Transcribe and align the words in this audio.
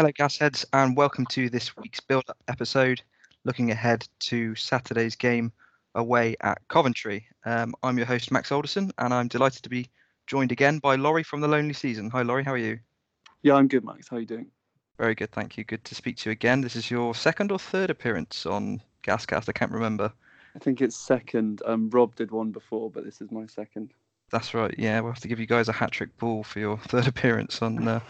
Hello, 0.00 0.12
Gasheads, 0.12 0.64
and 0.72 0.96
welcome 0.96 1.26
to 1.26 1.50
this 1.50 1.76
week's 1.76 2.00
build 2.00 2.24
up 2.30 2.38
episode 2.48 3.02
looking 3.44 3.70
ahead 3.70 4.08
to 4.20 4.54
Saturday's 4.54 5.14
game 5.14 5.52
away 5.94 6.36
at 6.40 6.66
Coventry. 6.68 7.26
Um, 7.44 7.74
I'm 7.82 7.98
your 7.98 8.06
host, 8.06 8.30
Max 8.30 8.50
Alderson, 8.50 8.92
and 8.96 9.12
I'm 9.12 9.28
delighted 9.28 9.62
to 9.62 9.68
be 9.68 9.90
joined 10.26 10.52
again 10.52 10.78
by 10.78 10.96
Laurie 10.96 11.22
from 11.22 11.42
The 11.42 11.48
Lonely 11.48 11.74
Season. 11.74 12.08
Hi, 12.08 12.22
Laurie, 12.22 12.44
how 12.44 12.52
are 12.52 12.56
you? 12.56 12.78
Yeah, 13.42 13.56
I'm 13.56 13.68
good, 13.68 13.84
Max. 13.84 14.08
How 14.08 14.16
are 14.16 14.20
you 14.20 14.26
doing? 14.26 14.46
Very 14.96 15.14
good, 15.14 15.32
thank 15.32 15.58
you. 15.58 15.64
Good 15.64 15.84
to 15.84 15.94
speak 15.94 16.16
to 16.16 16.30
you 16.30 16.32
again. 16.32 16.62
This 16.62 16.76
is 16.76 16.90
your 16.90 17.14
second 17.14 17.52
or 17.52 17.58
third 17.58 17.90
appearance 17.90 18.46
on 18.46 18.80
Gascast, 19.02 19.50
I 19.50 19.52
can't 19.52 19.70
remember. 19.70 20.10
I 20.56 20.60
think 20.60 20.80
it's 20.80 20.96
second. 20.96 21.60
Um, 21.66 21.90
Rob 21.90 22.14
did 22.14 22.30
one 22.30 22.52
before, 22.52 22.90
but 22.90 23.04
this 23.04 23.20
is 23.20 23.30
my 23.30 23.44
second. 23.44 23.92
That's 24.32 24.54
right. 24.54 24.74
Yeah, 24.78 25.00
we'll 25.00 25.12
have 25.12 25.20
to 25.20 25.28
give 25.28 25.40
you 25.40 25.46
guys 25.46 25.68
a 25.68 25.72
hat 25.72 25.90
trick 25.90 26.16
ball 26.16 26.42
for 26.42 26.58
your 26.58 26.78
third 26.88 27.06
appearance 27.06 27.60
on 27.60 27.86
uh, 27.86 28.00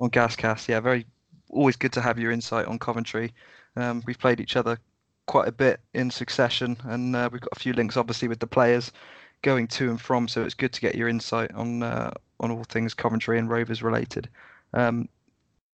on 0.00 0.08
Gascast. 0.08 0.68
Yeah, 0.68 0.78
very 0.78 1.04
always 1.52 1.76
good 1.76 1.92
to 1.92 2.00
have 2.00 2.18
your 2.18 2.32
insight 2.32 2.66
on 2.66 2.78
Coventry. 2.78 3.32
Um, 3.76 4.02
we've 4.06 4.18
played 4.18 4.40
each 4.40 4.56
other 4.56 4.78
quite 5.26 5.48
a 5.48 5.52
bit 5.52 5.80
in 5.94 6.10
succession, 6.10 6.76
and 6.84 7.14
uh, 7.14 7.28
we've 7.30 7.40
got 7.40 7.52
a 7.52 7.60
few 7.60 7.72
links, 7.72 7.96
obviously, 7.96 8.28
with 8.28 8.40
the 8.40 8.46
players 8.46 8.90
going 9.42 9.66
to 9.66 9.90
and 9.90 10.00
from. 10.00 10.28
So 10.28 10.42
it's 10.42 10.54
good 10.54 10.72
to 10.72 10.80
get 10.80 10.94
your 10.94 11.08
insight 11.08 11.52
on 11.54 11.82
uh, 11.82 12.10
on 12.40 12.50
all 12.50 12.64
things 12.64 12.94
Coventry 12.94 13.38
and 13.38 13.48
Rovers 13.48 13.82
related. 13.82 14.28
Um, 14.74 15.08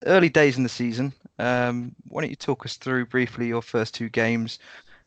early 0.06 0.28
days 0.28 0.56
in 0.56 0.62
the 0.62 0.68
season. 0.68 1.12
Um, 1.38 1.94
why 2.08 2.22
don't 2.22 2.30
you 2.30 2.36
talk 2.36 2.66
us 2.66 2.76
through 2.76 3.06
briefly 3.06 3.46
your 3.46 3.62
first 3.62 3.94
two 3.94 4.08
games 4.08 4.58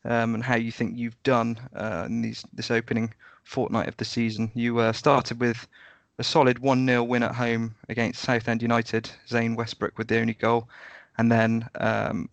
um, 0.05 0.33
and 0.33 0.43
how 0.43 0.55
you 0.55 0.71
think 0.71 0.97
you've 0.97 1.21
done 1.23 1.59
uh, 1.75 2.05
in 2.07 2.21
these 2.21 2.43
this 2.53 2.71
opening 2.71 3.13
fortnight 3.43 3.87
of 3.87 3.97
the 3.97 4.05
season? 4.05 4.51
You 4.53 4.79
uh, 4.79 4.93
started 4.93 5.39
with 5.39 5.67
a 6.19 6.23
solid 6.23 6.59
1 6.59 6.85
0 6.85 7.03
win 7.03 7.23
at 7.23 7.35
home 7.35 7.75
against 7.89 8.21
Southend 8.21 8.61
United, 8.61 9.09
Zain 9.27 9.55
Westbrooke 9.55 9.97
with 9.97 10.07
the 10.07 10.19
only 10.19 10.33
goal, 10.33 10.67
and 11.17 11.31
then 11.31 11.67
um, 11.79 12.29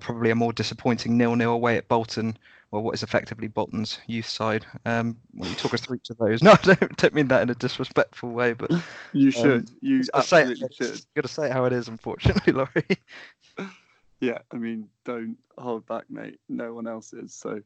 probably 0.00 0.30
a 0.30 0.34
more 0.34 0.52
disappointing 0.52 1.18
0 1.18 1.36
0 1.36 1.52
away 1.52 1.76
at 1.76 1.88
Bolton, 1.88 2.36
well, 2.74 2.82
what 2.82 2.94
is 2.94 3.04
effectively 3.04 3.46
Bolton's 3.46 4.00
youth 4.08 4.26
side. 4.26 4.66
Um, 4.84 5.16
will 5.32 5.46
you 5.46 5.54
talk 5.54 5.74
us 5.74 5.82
through 5.82 5.98
each 5.98 6.10
of 6.10 6.18
those? 6.18 6.42
No, 6.42 6.52
I 6.52 6.74
don't, 6.74 6.96
don't 6.96 7.14
mean 7.14 7.28
that 7.28 7.42
in 7.42 7.50
a 7.50 7.54
disrespectful 7.54 8.30
way, 8.30 8.52
but 8.52 8.72
you 9.12 9.30
should. 9.30 9.68
Um, 9.68 9.76
you 9.80 10.02
absolutely 10.12 10.56
say 10.56 10.66
it, 10.66 10.74
should. 10.74 11.00
Got 11.14 11.22
to 11.22 11.28
say 11.28 11.46
it 11.46 11.52
how 11.52 11.66
it 11.66 11.72
is, 11.72 11.86
unfortunately, 11.86 12.52
Laurie. 12.52 12.98
yeah, 14.20 14.38
I 14.50 14.56
mean, 14.56 14.88
don't 15.04 15.36
hold 15.56 15.86
back, 15.86 16.04
mate. 16.10 16.40
No 16.48 16.74
one 16.74 16.88
else 16.88 17.12
is. 17.12 17.32
So, 17.32 17.60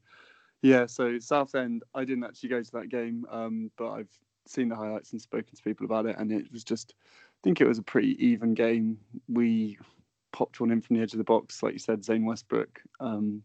yeah. 0.61 0.85
So 0.85 1.19
Southend, 1.19 1.85
I 1.95 2.05
didn't 2.05 2.25
actually 2.25 2.51
go 2.51 2.63
to 2.63 2.73
that 2.73 2.91
game, 2.91 3.25
um, 3.31 3.71
but 3.79 3.91
I've 3.91 4.19
seen 4.49 4.69
the 4.69 4.77
highlights 4.77 5.13
and 5.13 5.21
spoken 5.21 5.55
to 5.55 5.63
people 5.63 5.87
about 5.87 6.07
it, 6.07 6.17
and 6.19 6.33
it 6.33 6.51
was 6.53 6.65
just, 6.65 6.95
I 7.01 7.41
think 7.43 7.61
it 7.61 7.69
was 7.69 7.79
a 7.79 7.83
pretty 7.83 8.17
even 8.25 8.55
game. 8.55 8.99
We 9.29 9.79
popped 10.33 10.61
one 10.61 10.71
in 10.71 10.81
from 10.81 10.97
the 10.97 11.03
edge 11.03 11.13
of 11.13 11.19
the 11.19 11.25
box, 11.25 11.63
like 11.63 11.73
you 11.73 11.79
said, 11.79 12.05
Zain 12.05 12.25
Westbrooke, 12.25 12.79
um, 13.01 13.43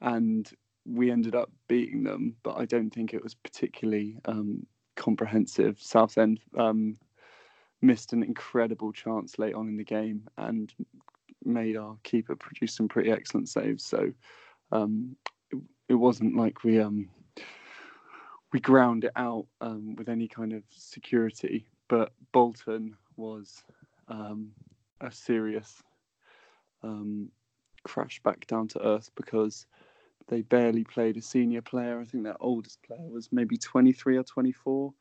and 0.00 0.50
we 0.86 1.10
ended 1.10 1.34
up 1.34 1.50
beating 1.68 2.02
them, 2.02 2.36
but 2.42 2.56
I 2.56 2.64
don't 2.64 2.90
think 2.90 3.12
it 3.12 3.22
was 3.22 3.34
particularly 3.34 4.16
um, 4.24 4.66
comprehensive. 4.96 5.76
Southend 5.80 6.40
um, 6.58 6.96
missed 7.82 8.12
an 8.12 8.22
incredible 8.22 8.92
chance 8.92 9.38
late 9.38 9.54
on 9.54 9.68
in 9.68 9.76
the 9.76 9.84
game 9.84 10.28
and 10.36 10.72
made 11.44 11.76
our 11.76 11.96
keeper 12.02 12.36
produce 12.36 12.74
some 12.74 12.88
pretty 12.88 13.10
excellent 13.10 13.48
saves. 13.48 13.84
So 13.84 14.10
um, 14.72 15.16
it, 15.50 15.58
it, 15.88 15.94
wasn't 15.94 16.36
like 16.36 16.64
we 16.64 16.80
um, 16.80 17.08
we 18.52 18.60
ground 18.60 19.04
it 19.04 19.12
out 19.16 19.46
um, 19.60 19.94
with 19.96 20.08
any 20.08 20.28
kind 20.28 20.52
of 20.52 20.62
security. 20.70 21.66
But 21.88 22.12
Bolton 22.32 22.96
was 23.16 23.62
um, 24.08 24.52
a 25.00 25.10
serious 25.10 25.82
um, 26.82 27.30
crash 27.84 28.20
back 28.22 28.46
down 28.46 28.68
to 28.68 28.86
earth 28.86 29.10
because 29.14 29.66
they 30.28 30.42
barely 30.42 30.84
played 30.84 31.16
a 31.16 31.22
senior 31.22 31.62
player. 31.62 32.00
I 32.00 32.04
think 32.04 32.24
their 32.24 32.40
oldest 32.40 32.82
player 32.82 33.08
was 33.08 33.28
maybe 33.32 33.56
23 33.56 34.16
or 34.16 34.22
24. 34.22 34.92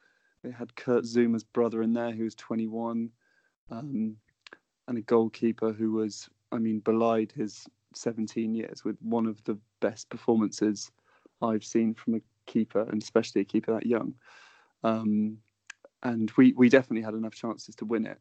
They 0.44 0.52
had 0.52 0.76
Kurt 0.76 1.04
Zouma's 1.04 1.44
brother 1.44 1.82
in 1.84 1.94
there 1.94 2.12
who 2.12 2.24
was 2.24 2.36
21, 2.36 3.10
um, 3.72 4.16
and 4.88 4.98
a 4.98 5.02
goalkeeper 5.02 5.72
who 5.72 5.92
was, 5.92 6.30
I 6.52 6.58
mean, 6.58 6.80
belied 6.80 7.32
his 7.32 7.68
17 7.94 8.56
years 8.56 8.84
with 8.84 8.98
one 9.02 9.26
of 9.26 9.44
the 9.44 9.58
best 9.82 10.10
performances 10.10 10.92
I've 11.42 11.64
seen 11.64 11.94
from 11.94 12.16
a 12.16 12.22
keeper, 12.50 12.82
and 12.82 13.02
especially 13.02 13.42
a 13.42 13.46
keeper 13.46 13.74
that 13.74 13.86
young. 13.86 14.14
Um, 14.84 15.38
and 16.04 16.32
we 16.38 16.54
we 16.54 16.70
definitely 16.70 17.04
had 17.04 17.14
enough 17.14 17.36
chances 17.36 17.76
to 17.76 17.86
win 17.86 18.06
it, 18.06 18.20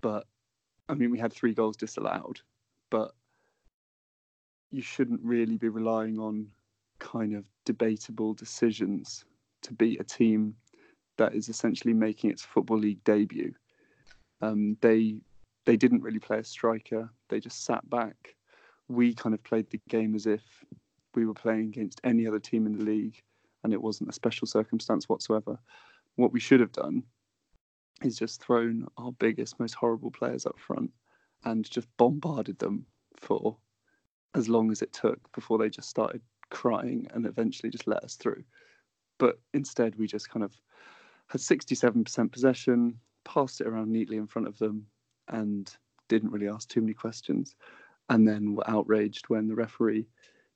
but 0.00 0.26
I 0.88 0.94
mean 0.94 1.10
we 1.10 1.18
had 1.18 1.32
three 1.32 1.54
goals 1.54 1.76
disallowed, 1.76 2.40
but 2.90 3.12
you 4.70 4.82
shouldn't 4.82 5.20
really 5.22 5.56
be 5.56 5.68
relying 5.68 6.18
on 6.18 6.48
kind 6.98 7.34
of 7.34 7.44
debatable 7.64 8.34
decisions 8.34 9.24
to 9.62 9.72
beat 9.72 10.00
a 10.00 10.04
team 10.04 10.54
that 11.18 11.34
is 11.34 11.48
essentially 11.48 11.94
making 11.94 12.30
its 12.30 12.42
football 12.42 12.78
league 12.78 13.02
debut. 13.04 13.54
Um, 14.40 14.76
they 14.80 15.20
they 15.64 15.76
didn't 15.76 16.02
really 16.02 16.18
play 16.18 16.38
a 16.38 16.44
striker. 16.44 17.08
They 17.28 17.38
just 17.38 17.64
sat 17.64 17.88
back. 17.88 18.34
We 18.88 19.14
kind 19.14 19.34
of 19.34 19.44
played 19.44 19.70
the 19.70 19.80
game 19.88 20.14
as 20.14 20.26
if 20.26 20.42
we 21.14 21.26
were 21.26 21.34
playing 21.34 21.68
against 21.68 22.00
any 22.02 22.26
other 22.26 22.40
team 22.40 22.66
in 22.66 22.78
the 22.78 22.84
league, 22.84 23.22
and 23.64 23.72
it 23.72 23.82
wasn't 23.82 24.10
a 24.10 24.12
special 24.12 24.46
circumstance 24.46 25.08
whatsoever. 25.08 25.58
What 26.16 26.32
we 26.32 26.40
should 26.40 26.60
have 26.60 26.72
done 26.72 27.04
is 28.02 28.18
just 28.18 28.42
thrown 28.42 28.86
our 28.96 29.12
biggest, 29.12 29.60
most 29.60 29.74
horrible 29.74 30.10
players 30.10 30.46
up 30.46 30.58
front 30.58 30.90
and 31.44 31.68
just 31.68 31.88
bombarded 31.96 32.58
them 32.58 32.86
for 33.16 33.56
as 34.34 34.48
long 34.48 34.70
as 34.70 34.82
it 34.82 34.92
took 34.92 35.18
before 35.32 35.58
they 35.58 35.68
just 35.68 35.88
started 35.88 36.20
crying 36.50 37.06
and 37.12 37.26
eventually 37.26 37.70
just 37.70 37.86
let 37.86 38.02
us 38.02 38.16
through. 38.16 38.42
But 39.18 39.40
instead, 39.54 39.94
we 39.96 40.06
just 40.06 40.30
kind 40.30 40.44
of 40.44 40.52
had 41.28 41.40
67% 41.40 42.32
possession, 42.32 42.98
passed 43.24 43.60
it 43.60 43.66
around 43.66 43.90
neatly 43.90 44.16
in 44.16 44.26
front 44.26 44.48
of 44.48 44.58
them, 44.58 44.86
and 45.28 45.74
didn't 46.08 46.30
really 46.30 46.48
ask 46.48 46.68
too 46.68 46.80
many 46.80 46.94
questions. 46.94 47.54
And 48.08 48.26
then 48.26 48.54
were 48.54 48.68
outraged 48.68 49.28
when 49.28 49.46
the 49.46 49.54
referee 49.54 50.08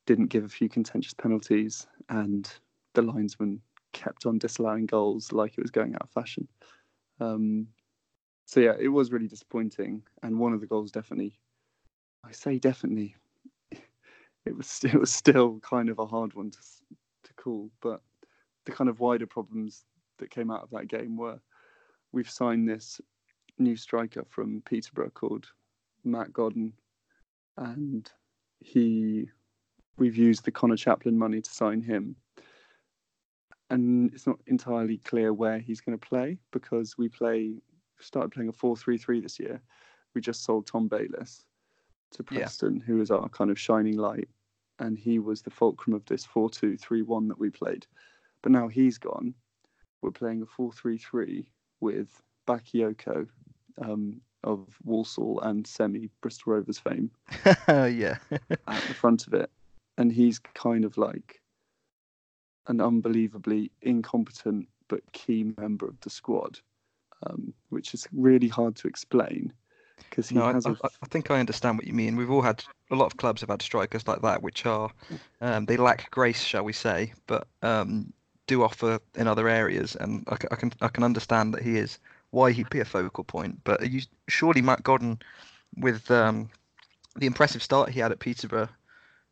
didn't 0.05 0.27
give 0.27 0.43
a 0.43 0.49
few 0.49 0.69
contentious 0.69 1.13
penalties 1.13 1.87
and 2.09 2.51
the 2.97 3.03
linesman 3.03 3.61
kept 3.93 4.25
on 4.25 4.39
disallowing 4.39 4.87
goals 4.87 5.31
like 5.31 5.55
it 5.55 5.61
was 5.61 5.69
going 5.69 5.93
out 5.93 6.01
of 6.01 6.09
fashion. 6.09 6.47
Um, 7.19 7.67
so 8.45 8.59
yeah, 8.59 8.73
it 8.79 8.87
was 8.87 9.11
really 9.11 9.27
disappointing. 9.27 10.01
And 10.23 10.39
one 10.39 10.51
of 10.51 10.61
the 10.61 10.67
goals 10.67 10.91
definitely, 10.91 11.39
I 12.25 12.31
say 12.31 12.57
definitely, 12.57 13.15
it 14.45 14.57
was 14.57 14.83
it 14.83 14.99
was 14.99 15.13
still 15.13 15.59
kind 15.59 15.89
of 15.89 15.99
a 15.99 16.07
hard 16.07 16.33
one 16.33 16.49
to 16.49 16.57
to 17.25 17.33
call. 17.35 17.69
But 17.81 18.01
the 18.65 18.71
kind 18.71 18.89
of 18.89 18.99
wider 18.99 19.27
problems 19.27 19.85
that 20.17 20.31
came 20.31 20.49
out 20.49 20.63
of 20.63 20.71
that 20.71 20.87
game 20.87 21.17
were 21.17 21.39
we've 22.11 22.29
signed 22.29 22.67
this 22.67 22.99
new 23.59 23.75
striker 23.75 24.25
from 24.27 24.63
Peterborough 24.65 25.11
called 25.11 25.45
Matt 26.03 26.33
Godden, 26.33 26.73
and 27.57 28.11
he 28.59 29.29
we've 29.97 30.17
used 30.17 30.45
the 30.45 30.51
Conor 30.51 30.77
Chaplin 30.77 31.15
money 31.15 31.41
to 31.41 31.49
sign 31.51 31.83
him. 31.83 32.15
And 33.69 34.13
it's 34.13 34.25
not 34.25 34.39
entirely 34.47 34.97
clear 34.99 35.33
where 35.33 35.59
he's 35.59 35.81
going 35.81 35.97
to 35.97 36.07
play 36.07 36.37
because 36.51 36.97
we 36.97 37.09
play 37.09 37.55
started 37.99 38.31
playing 38.31 38.49
a 38.49 38.53
4-3-3 38.53 39.21
this 39.23 39.39
year. 39.39 39.61
We 40.13 40.21
just 40.21 40.43
sold 40.43 40.67
Tom 40.67 40.87
Bayliss 40.87 41.45
to 42.11 42.23
Preston, 42.23 42.77
yeah. 42.77 42.83
who 42.85 43.01
is 43.01 43.11
our 43.11 43.27
kind 43.29 43.51
of 43.51 43.59
shining 43.59 43.97
light 43.97 44.29
and 44.79 44.97
he 44.97 45.19
was 45.19 45.41
the 45.41 45.49
fulcrum 45.49 45.95
of 45.95 46.05
this 46.05 46.25
4-2-3-1 46.25 47.27
that 47.27 47.39
we 47.39 47.49
played. 47.49 47.85
But 48.41 48.51
now 48.51 48.67
he's 48.67 48.97
gone. 48.97 49.33
We're 50.01 50.11
playing 50.11 50.41
a 50.41 50.61
4-3-3 50.61 51.45
with 51.79 52.21
Bakayoko 52.47 53.27
um, 53.81 54.21
of 54.43 54.67
Walsall 54.83 55.39
and 55.41 55.65
Semi 55.65 56.09
Bristol 56.21 56.53
Rovers 56.53 56.79
fame. 56.79 57.11
yeah. 57.67 58.17
at 58.31 58.83
the 58.87 58.93
front 58.93 59.27
of 59.27 59.33
it, 59.33 59.49
and 59.97 60.11
he's 60.11 60.39
kind 60.39 60.85
of 60.85 60.97
like 60.97 61.41
an 62.67 62.81
unbelievably 62.81 63.71
incompetent 63.81 64.67
but 64.87 65.01
key 65.11 65.53
member 65.57 65.87
of 65.87 65.99
the 66.01 66.09
squad, 66.09 66.59
um, 67.25 67.53
which 67.69 67.93
is 67.93 68.07
really 68.13 68.47
hard 68.47 68.75
to 68.77 68.87
explain 68.87 69.51
because 70.09 70.29
he 70.29 70.35
no, 70.35 70.51
has. 70.51 70.65
I, 70.65 70.71
a... 70.71 70.75
I 71.03 71.07
think 71.07 71.31
I 71.31 71.39
understand 71.39 71.77
what 71.77 71.87
you 71.87 71.93
mean. 71.93 72.15
We've 72.15 72.31
all 72.31 72.41
had 72.41 72.63
a 72.91 72.95
lot 72.95 73.05
of 73.05 73.17
clubs 73.17 73.41
have 73.41 73.49
had 73.49 73.61
strikers 73.61 74.07
like 74.07 74.21
that, 74.21 74.41
which 74.41 74.65
are 74.65 74.89
um, 75.41 75.65
they 75.65 75.77
lack 75.77 76.09
grace, 76.11 76.41
shall 76.41 76.63
we 76.63 76.73
say, 76.73 77.13
but 77.27 77.47
um, 77.61 78.13
do 78.47 78.63
offer 78.63 78.99
in 79.15 79.27
other 79.27 79.47
areas. 79.47 79.95
And 79.99 80.23
I, 80.27 80.37
I, 80.51 80.55
can 80.55 80.71
I 80.81 80.87
can 80.87 81.03
understand 81.03 81.53
that 81.53 81.63
he 81.63 81.77
is 81.77 81.99
why 82.31 82.51
he'd 82.51 82.69
be 82.69 82.79
a 82.79 82.85
focal 82.85 83.23
point. 83.23 83.63
But 83.63 83.89
you, 83.89 84.01
surely 84.27 84.61
Matt 84.61 84.83
Godden, 84.83 85.19
with 85.77 86.09
um, 86.11 86.49
the 87.15 87.27
impressive 87.27 87.63
start 87.63 87.89
he 87.89 87.99
had 87.99 88.11
at 88.11 88.19
Peterborough, 88.19 88.69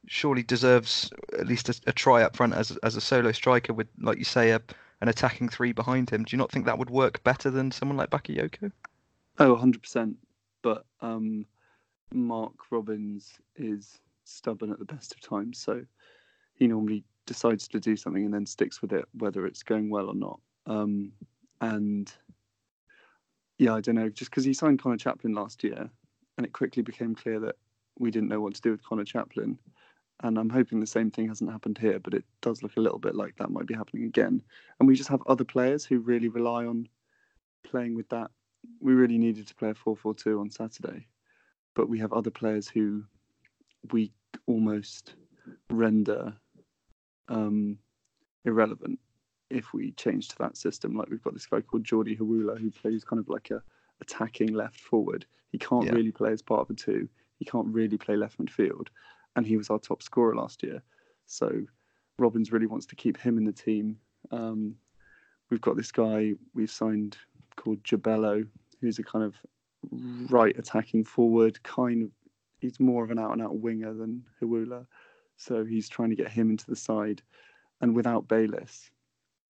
surely 0.08 0.44
deserves 0.44 1.10
at 1.38 1.48
least 1.48 1.70
a, 1.70 1.80
a, 1.88 1.92
try 1.92 2.24
up 2.24 2.36
front 2.36 2.54
as 2.54 2.78
as 2.84 2.96
a 2.96 3.02
solo 3.02 3.32
striker 3.32 3.74
with, 3.74 3.88
like 4.00 4.18
you 4.18 4.24
say, 4.24 4.52
a, 4.52 4.62
an 5.02 5.08
attacking 5.08 5.50
three 5.50 5.72
behind 5.72 6.10
him. 6.10 6.24
Do 6.24 6.36
you 6.36 6.38
not 6.38 6.52
think 6.52 6.66
that 6.66 6.78
would 6.78 6.90
work 6.90 7.24
better 7.24 7.50
than 7.50 7.72
someone 7.72 7.98
like 7.98 8.10
Bakayoko? 8.10 8.72
Oh, 9.40 9.56
100%. 9.56 10.16
But 10.62 10.86
um, 11.02 11.46
Mark 12.14 12.54
Robins 12.72 13.34
is 13.56 14.00
stubborn 14.24 14.72
at 14.72 14.80
the 14.80 14.86
best 14.86 15.14
of 15.14 15.22
times, 15.22 15.60
so 15.60 15.84
he 16.56 16.68
normally 16.68 17.04
decides 17.26 17.68
to 17.68 17.80
do 17.80 17.96
something 17.96 18.26
and 18.26 18.34
then 18.34 18.46
sticks 18.46 18.82
with 18.82 18.94
it, 18.94 19.06
whether 19.14 19.46
it's 19.46 19.64
going 19.64 19.90
well 19.90 20.08
or 20.08 20.16
not. 20.16 20.40
Um, 20.66 21.12
and 21.62 22.12
yeah, 23.58 23.74
I 23.74 23.82
don't 23.82 23.96
know, 23.96 24.10
just 24.10 24.32
because 24.32 24.46
he 24.46 24.54
signed 24.54 24.82
Conor 24.82 24.98
Chaplin 24.98 25.34
last 25.34 25.64
year, 25.64 25.90
and 26.38 26.46
it 26.46 26.54
quickly 26.54 26.84
became 26.84 27.16
clear 27.16 27.40
that 27.42 27.56
we 27.98 28.12
didn't 28.12 28.30
know 28.30 28.42
what 28.42 28.54
to 28.56 28.62
do 28.62 28.72
with 28.72 28.84
Conor 28.84 29.06
Chaplin. 29.06 29.58
And 30.22 30.38
I'm 30.38 30.50
hoping 30.50 30.80
the 30.80 30.88
same 30.88 31.12
thing 31.12 31.28
hasn't 31.28 31.52
happened 31.52 31.78
here, 31.78 32.00
but 32.00 32.14
it 32.14 32.24
does 32.42 32.64
look 32.64 32.78
a 32.78 32.82
little 32.82 33.00
bit 33.00 33.16
like 33.16 33.36
that 33.38 33.52
might 33.52 33.66
be 33.68 33.74
happening 33.74 34.06
again. 34.06 34.42
And 34.80 34.88
we 34.88 34.96
just 34.96 35.10
have 35.10 35.22
other 35.28 35.44
players 35.44 35.86
who 35.86 36.00
really 36.00 36.30
rely 36.30 36.66
on 36.66 36.88
playing 37.64 37.96
with 37.96 38.08
that. 38.10 38.32
We 38.80 38.94
really 38.94 39.18
needed 39.18 39.48
to 39.48 39.56
play 39.56 39.70
a 39.72 39.76
4 39.76 39.96
4 39.96 40.14
2 40.16 40.40
on 40.40 40.50
Saturday, 40.50 41.08
but 41.76 41.90
we 41.90 42.00
have 42.00 42.14
other 42.14 42.32
players 42.32 42.68
who 42.70 43.04
we 43.92 44.12
almost 44.48 45.16
render 45.70 46.34
um, 47.28 47.78
irrelevant 48.46 49.00
if 49.50 49.74
we 49.74 49.92
change 49.92 50.30
to 50.30 50.38
that 50.40 50.58
system. 50.58 50.96
Like 50.96 51.10
we've 51.10 51.22
got 51.22 51.34
this 51.34 51.46
guy 51.46 51.62
called 51.62 51.84
Jordy 51.84 52.16
Hiwula 52.16 52.60
who 52.60 52.72
plays 52.72 53.04
kind 53.04 53.20
of 53.20 53.30
like 53.30 53.52
a 53.52 53.62
attacking 54.02 54.54
left 54.54 54.80
forward. 54.80 55.26
He 55.52 55.58
can't 55.58 55.86
Yeah. 55.86 55.92
really 55.94 56.12
play 56.12 56.32
as 56.32 56.42
part 56.42 56.62
of 56.62 56.70
a 56.70 56.74
two. 56.74 57.08
He 57.38 57.46
can't 57.46 57.68
really 57.68 57.98
play 57.98 58.16
left 58.16 58.40
midfield, 58.40 58.88
and 59.36 59.46
he 59.46 59.58
was 59.58 59.70
our 59.70 59.80
top 59.80 60.02
scorer 60.02 60.36
last 60.36 60.64
year. 60.64 60.82
So 61.26 61.62
Robins 62.18 62.52
really 62.52 62.68
wants 62.68 62.86
to 62.88 62.96
keep 62.96 63.18
him 63.18 63.38
in 63.38 63.44
the 63.44 63.52
team. 63.52 63.98
Um, 64.32 64.76
we've 65.50 65.62
got 65.62 65.76
this 65.76 65.92
guy 65.92 66.34
we've 66.54 66.72
signed 66.72 67.18
called 67.56 67.84
Jobello, 67.84 68.48
who's 68.82 69.00
a 69.00 69.04
kind 69.04 69.24
of 69.26 69.36
right 70.30 70.58
attacking 70.58 71.04
forward. 71.04 71.62
Kind 71.64 72.04
of, 72.04 72.10
he's 72.60 72.80
more 72.80 73.04
of 73.04 73.12
an 73.12 73.20
out 73.20 73.32
and 73.32 73.42
out 73.42 73.58
winger 73.58 73.94
than 73.94 74.24
Hiwula, 74.42 74.86
so 75.38 75.64
he's 75.64 75.90
trying 75.90 76.10
to 76.10 76.16
get 76.16 76.32
him 76.32 76.50
into 76.50 76.66
the 76.68 76.76
side. 76.76 77.22
And 77.82 77.96
without 77.96 78.28
Bayliss 78.28 78.90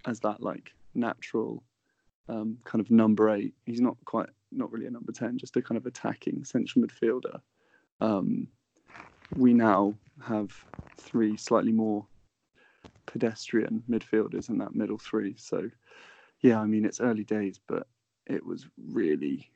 as 0.06 0.20
that 0.22 0.42
like 0.42 0.74
natural 0.94 1.64
um, 2.28 2.58
kind 2.64 2.82
of 2.82 2.90
number 2.90 3.30
eight, 3.30 3.54
he's 3.66 3.82
not 3.82 3.98
quite 4.06 4.30
not 4.52 4.72
really 4.72 4.88
a 4.88 4.92
number 4.92 5.12
ten, 5.12 5.38
just 5.38 5.58
a 5.58 5.62
kind 5.62 5.78
of 5.78 5.86
attacking 5.86 6.44
central 6.44 6.84
midfielder. 6.84 7.40
Um, 8.02 8.48
we 9.36 9.54
now 9.54 9.94
have 10.24 10.52
three 10.98 11.38
slightly 11.38 11.72
more 11.72 12.06
pedestrian 13.06 13.84
midfielders 13.90 14.50
in 14.50 14.58
that 14.58 14.76
middle 14.76 14.98
three. 14.98 15.36
So, 15.38 15.70
yeah, 16.42 16.60
I 16.60 16.66
mean, 16.66 16.86
it's 16.86 17.02
early 17.02 17.24
days, 17.24 17.60
but 17.68 17.88
it 18.28 18.46
was 18.46 18.68
really 18.92 19.50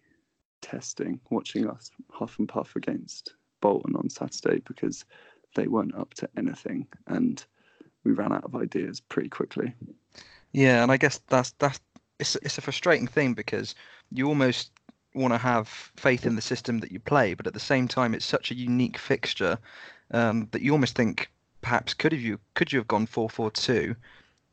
testing 0.61 1.19
watching 1.29 1.69
us 1.69 1.91
huff 2.11 2.37
and 2.39 2.47
puff 2.47 2.75
against 2.75 3.33
Bolton 3.61 3.95
on 3.95 4.09
Saturday 4.09 4.61
because 4.67 5.05
they 5.55 5.67
weren't 5.67 5.95
up 5.95 6.13
to 6.15 6.29
anything 6.37 6.87
and 7.07 7.45
we 8.03 8.11
ran 8.11 8.31
out 8.31 8.43
of 8.43 8.55
ideas 8.55 8.99
pretty 8.99 9.29
quickly. 9.29 9.73
Yeah, 10.51 10.83
and 10.83 10.91
I 10.91 10.97
guess 10.97 11.19
that's 11.27 11.51
that's 11.59 11.79
it's 12.19 12.35
it's 12.37 12.57
a 12.57 12.61
frustrating 12.61 13.07
thing 13.07 13.33
because 13.33 13.75
you 14.11 14.27
almost 14.27 14.71
want 15.19 15.33
to 15.33 15.37
have 15.37 15.67
faith 15.67 16.25
in 16.25 16.35
the 16.35 16.41
system 16.41 16.79
that 16.79 16.91
you 16.91 16.99
play, 16.99 17.33
but 17.33 17.47
at 17.47 17.53
the 17.53 17.59
same 17.59 17.87
time, 17.87 18.13
it's 18.13 18.25
such 18.25 18.51
a 18.51 18.55
unique 18.55 18.97
fixture 18.97 19.57
um, 20.11 20.47
that 20.51 20.61
you 20.61 20.71
almost 20.71 20.95
think 20.95 21.29
perhaps 21.61 21.93
could 21.93 22.11
have 22.11 22.21
you 22.21 22.39
could 22.53 22.71
you 22.71 22.79
have 22.79 22.87
gone 22.87 23.05
four 23.05 23.29
four 23.29 23.51
two 23.51 23.95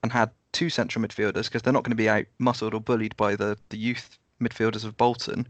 and 0.02 0.12
had 0.12 0.30
two 0.52 0.68
central 0.68 1.04
midfielders 1.04 1.44
because 1.44 1.62
they're 1.62 1.72
not 1.72 1.84
going 1.84 1.90
to 1.90 1.96
be 1.96 2.08
out 2.08 2.26
muscled 2.38 2.74
or 2.74 2.80
bullied 2.80 3.16
by 3.16 3.36
the 3.36 3.56
the 3.68 3.78
youth 3.78 4.18
midfielders 4.40 4.84
of 4.84 4.96
Bolton, 4.96 5.46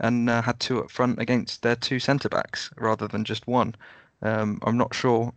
and 0.00 0.30
uh, 0.30 0.42
had 0.42 0.60
two 0.60 0.80
up 0.80 0.90
front 0.90 1.20
against 1.20 1.62
their 1.62 1.76
two 1.76 1.98
centre 1.98 2.28
backs 2.28 2.70
rather 2.76 3.08
than 3.08 3.24
just 3.24 3.46
one. 3.46 3.74
Um, 4.22 4.58
I'm 4.62 4.76
not 4.76 4.94
sure 4.94 5.32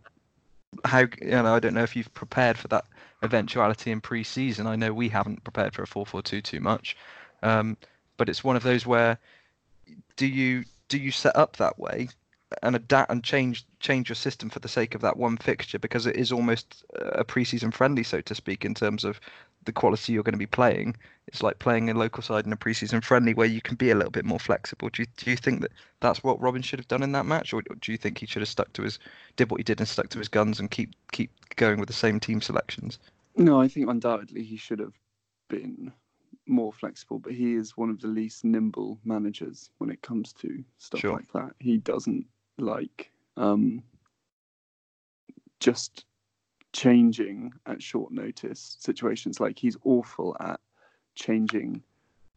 how 0.84 1.00
you 1.00 1.30
know 1.30 1.54
I 1.54 1.60
don't 1.60 1.74
know 1.74 1.82
if 1.82 1.96
you've 1.96 2.12
prepared 2.14 2.58
for 2.58 2.68
that 2.68 2.84
eventuality 3.22 3.90
in 3.90 4.00
pre-season. 4.00 4.66
I 4.66 4.76
know 4.76 4.92
we 4.92 5.08
haven't 5.08 5.44
prepared 5.44 5.74
for 5.74 5.82
a 5.82 5.86
4-4-2 5.86 6.42
too 6.42 6.60
much, 6.60 6.96
um, 7.42 7.76
but 8.16 8.28
it's 8.28 8.44
one 8.44 8.56
of 8.56 8.62
those 8.62 8.86
where 8.86 9.18
do 10.16 10.26
you 10.26 10.64
do 10.88 10.98
you 10.98 11.10
set 11.10 11.36
up 11.36 11.56
that 11.56 11.78
way 11.78 12.08
and 12.62 12.76
adapt 12.76 13.10
and 13.10 13.24
change 13.24 13.64
change 13.80 14.08
your 14.08 14.16
system 14.16 14.50
for 14.50 14.58
the 14.58 14.68
sake 14.68 14.94
of 14.94 15.00
that 15.00 15.16
one 15.16 15.36
fixture 15.36 15.78
because 15.78 16.06
it 16.06 16.16
is 16.16 16.30
almost 16.30 16.84
a 16.94 17.24
pre-season 17.24 17.70
friendly, 17.70 18.02
so 18.02 18.20
to 18.20 18.34
speak, 18.34 18.64
in 18.64 18.74
terms 18.74 19.04
of 19.04 19.20
the 19.64 19.72
quality 19.72 20.12
you're 20.12 20.22
going 20.22 20.34
to 20.34 20.38
be 20.38 20.46
playing. 20.46 20.96
It's 21.26 21.42
like 21.42 21.58
playing 21.58 21.88
a 21.88 21.94
local 21.94 22.22
side 22.22 22.46
in 22.46 22.52
a 22.52 22.56
pre-season 22.56 23.00
friendly 23.00 23.32
where 23.32 23.46
you 23.46 23.60
can 23.60 23.76
be 23.76 23.90
a 23.90 23.94
little 23.94 24.10
bit 24.10 24.24
more 24.24 24.38
flexible. 24.38 24.88
Do 24.90 25.02
you 25.02 25.06
do 25.16 25.30
you 25.30 25.36
think 25.36 25.62
that 25.62 25.72
that's 26.00 26.22
what 26.22 26.40
Robin 26.40 26.62
should 26.62 26.78
have 26.78 26.88
done 26.88 27.02
in 27.02 27.12
that 27.12 27.26
match, 27.26 27.52
or 27.52 27.62
do 27.62 27.92
you 27.92 27.98
think 27.98 28.18
he 28.18 28.26
should 28.26 28.42
have 28.42 28.48
stuck 28.48 28.72
to 28.74 28.82
his 28.82 28.98
did 29.36 29.50
what 29.50 29.58
he 29.58 29.64
did 29.64 29.80
and 29.80 29.88
stuck 29.88 30.08
to 30.10 30.18
his 30.18 30.28
guns 30.28 30.60
and 30.60 30.70
keep 30.70 30.90
keep 31.12 31.30
going 31.56 31.78
with 31.78 31.88
the 31.88 31.94
same 31.94 32.20
team 32.20 32.40
selections? 32.40 32.98
No, 33.36 33.60
I 33.60 33.68
think 33.68 33.88
undoubtedly 33.88 34.42
he 34.42 34.56
should 34.56 34.78
have 34.78 34.94
been 35.48 35.92
more 36.46 36.72
flexible, 36.72 37.18
but 37.18 37.32
he 37.32 37.54
is 37.54 37.76
one 37.76 37.90
of 37.90 38.00
the 38.00 38.08
least 38.08 38.44
nimble 38.44 38.98
managers 39.04 39.70
when 39.78 39.90
it 39.90 40.02
comes 40.02 40.32
to 40.34 40.62
stuff 40.78 41.00
Sure. 41.00 41.12
like 41.12 41.30
that. 41.32 41.54
He 41.60 41.78
doesn't 41.78 42.26
like 42.58 43.10
um, 43.36 43.82
just 45.60 46.04
changing 46.72 47.52
at 47.66 47.82
short 47.82 48.12
notice 48.12 48.76
situations. 48.80 49.40
Like 49.40 49.58
he's 49.58 49.76
awful 49.84 50.36
at 50.40 50.60
changing 51.14 51.82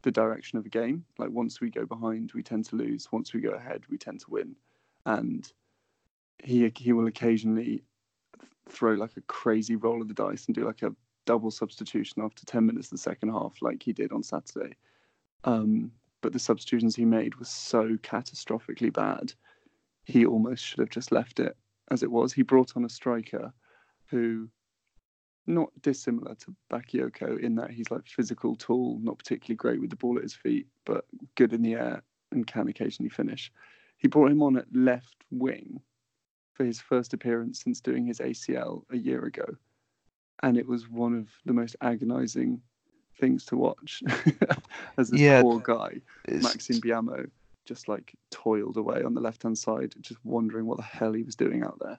the 0.04 0.12
direction 0.12 0.58
of 0.60 0.66
a 0.66 0.70
game. 0.70 1.04
Like 1.18 1.30
once 1.32 1.60
we 1.62 1.70
go 1.70 1.86
behind, 1.86 2.32
we 2.36 2.44
tend 2.44 2.66
to 2.66 2.76
lose. 2.76 3.12
Once 3.12 3.34
we 3.34 3.42
go 3.42 3.52
ahead, 3.52 3.84
we 3.90 3.98
tend 3.98 4.20
to 4.22 4.30
win. 4.30 4.56
And 5.06 5.52
he 6.44 6.72
he 6.76 6.94
will 6.94 7.08
occasionally 7.08 7.84
throw 8.70 8.94
like 8.94 9.16
a 9.18 9.22
crazy 9.22 9.76
roll 9.76 10.02
of 10.02 10.08
the 10.08 10.14
dice 10.14 10.46
and 10.46 10.56
do 10.56 10.66
like 10.66 10.84
a 10.84 10.94
double 11.26 11.52
substitution 11.52 12.22
after 12.22 12.46
10 12.46 12.66
minutes 12.66 12.88
of 12.88 12.92
the 12.92 12.98
second 12.98 13.30
half, 13.30 13.54
like 13.62 13.82
he 13.84 13.94
did 13.94 14.12
on 14.12 14.24
Saturday. 14.24 14.76
Um, 15.44 15.92
but 16.22 16.34
the 16.34 16.40
substitutions 16.40 16.96
he 16.96 17.06
made 17.06 17.36
were 17.36 17.46
so 17.46 17.98
catastrophically 17.98 18.92
bad, 18.92 19.34
he 20.06 20.26
almost 20.26 20.64
should 20.64 20.80
have 20.80 20.90
just 20.90 21.12
left 21.12 21.40
it 21.40 21.56
as 21.92 22.04
it 22.04 22.12
was. 22.12 22.34
He 22.34 22.42
brought 22.42 22.76
on 22.76 22.86
a 22.86 22.90
striker 22.90 23.54
who, 24.08 24.50
not 25.48 25.70
dissimilar 25.82 26.36
to 26.36 26.56
Bakayoko 26.72 27.40
in 27.40 27.56
that 27.56 27.72
he's 27.72 27.92
like 27.92 28.08
physical, 28.08 28.56
tall, 28.56 29.00
not 29.04 29.20
particularly 29.20 29.56
great 29.56 29.82
with 29.82 29.90
the 29.90 29.96
ball 29.96 30.18
at 30.18 30.24
his 30.24 30.34
feet, 30.34 30.68
but 30.86 31.06
good 31.36 31.54
in 31.54 31.62
the 31.62 31.74
air 31.74 32.02
and 32.32 32.48
can 32.48 32.68
occasionally 32.68 33.10
finish. 33.10 33.52
He 33.98 34.08
brought 34.08 34.32
him 34.32 34.42
on 34.42 34.58
at 34.58 34.66
left 34.74 35.24
wing 35.32 35.80
for 36.54 36.66
his 36.66 36.80
first 36.80 37.14
appearance 37.14 37.62
since 37.62 37.82
doing 37.82 38.08
his 38.08 38.20
ACL 38.20 38.84
a 38.92 38.98
year 38.98 39.26
ago. 39.26 39.46
And 40.46 40.58
it 40.58 40.68
was 40.68 40.88
one 40.88 41.18
of 41.18 41.28
the 41.48 41.54
most 41.54 41.76
agonizing 41.82 42.62
things 43.20 43.46
to 43.46 43.58
watch 43.58 44.04
as 44.98 45.10
this 45.10 45.20
Yeah. 45.20 45.42
poor 45.42 45.60
guy, 45.60 46.02
Maxime 46.30 46.80
Biamou, 46.82 47.32
just 47.66 47.88
like 47.88 48.14
toiled 48.30 48.78
away 48.78 49.02
on 49.02 49.16
the 49.16 49.22
left 49.22 49.42
hand 49.42 49.58
side, 49.58 49.96
just 50.02 50.24
wondering 50.24 50.68
what 50.68 50.78
the 50.78 50.84
hell 50.84 51.14
he 51.14 51.24
was 51.24 51.36
doing 51.36 51.64
out 51.64 51.80
there. 51.82 51.98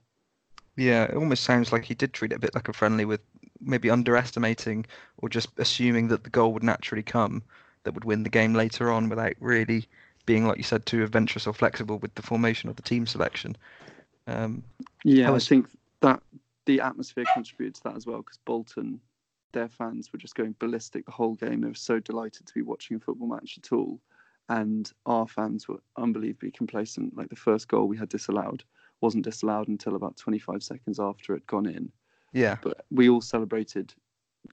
Yeah, 0.77 1.05
it 1.07 1.15
almost 1.17 1.43
sounds 1.43 1.73
like 1.73 1.85
he 1.85 1.95
did 1.97 2.13
treat 2.13 2.31
it 2.31 2.37
a 2.37 2.39
bit 2.39 2.55
like 2.55 2.69
a 2.69 2.73
friendly 2.73 3.05
with 3.05 3.21
maybe 3.61 3.91
underestimating 3.91 4.87
or 5.19 5.29
just 5.29 5.49
assuming 5.59 6.07
that 6.09 6.23
the 6.23 6.31
goal 6.31 6.53
would 6.53 6.63
naturally 6.63 7.03
come 7.03 7.43
that 7.83 7.95
would 7.95 8.05
win 8.05 8.23
the 8.23 8.29
game 8.31 8.55
later 8.55 8.93
on 8.93 9.09
without 9.09 9.33
really 9.41 9.87
being, 10.25 10.47
like 10.47 10.59
you 10.59 10.63
said, 10.63 10.87
too 10.87 11.03
adventurous 11.03 11.49
or 11.49 11.53
flexible 11.53 11.99
with 11.99 12.15
the 12.15 12.23
formation 12.23 12.69
of 12.71 12.77
the 12.77 12.83
team 12.83 13.07
selection. 13.09 13.57
Um, 14.29 14.63
Yeah, 15.03 15.25
How 15.25 15.31
I 15.31 15.35
was- 15.35 15.49
think 15.49 15.67
that 16.03 16.23
the 16.67 16.81
atmosphere 16.81 17.25
contributed 17.33 17.77
to 17.77 17.83
that 17.85 17.97
as 17.97 18.07
well 18.07 18.19
because 18.19 18.39
Bolton, 18.45 19.01
their 19.53 19.69
fans 19.69 20.13
were 20.13 20.19
just 20.19 20.35
going 20.35 20.55
ballistic 20.59 21.07
the 21.07 21.13
whole 21.13 21.35
game. 21.35 21.61
They 21.61 21.69
were 21.69 21.75
so 21.75 21.99
delighted 21.99 22.47
to 22.47 22.55
be 22.55 22.63
watching 22.63 22.97
a 22.97 23.01
football 23.01 23.29
match 23.29 23.59
at 23.59 23.73
all. 23.73 24.01
And 24.49 24.93
our 25.07 25.27
fans 25.27 25.67
were 25.67 25.81
unbelievably 25.97 26.53
complacent. 26.53 27.17
Like 27.17 27.31
the 27.31 27.37
first 27.37 27.67
goal 27.69 27.89
we 27.89 27.97
had 27.97 28.09
disallowed 28.09 28.63
wasn't 29.01 29.25
disallowed 29.25 29.69
until 29.69 29.97
about 29.97 30.17
25 30.17 30.63
seconds 30.63 31.01
after 31.01 31.33
it 31.33 31.39
had 31.39 31.47
gone 31.47 31.67
in. 31.67 31.91
yeah, 32.33 32.57
But 32.61 32.85
we 32.91 33.09
all 33.09 33.21
celebrated 33.21 33.95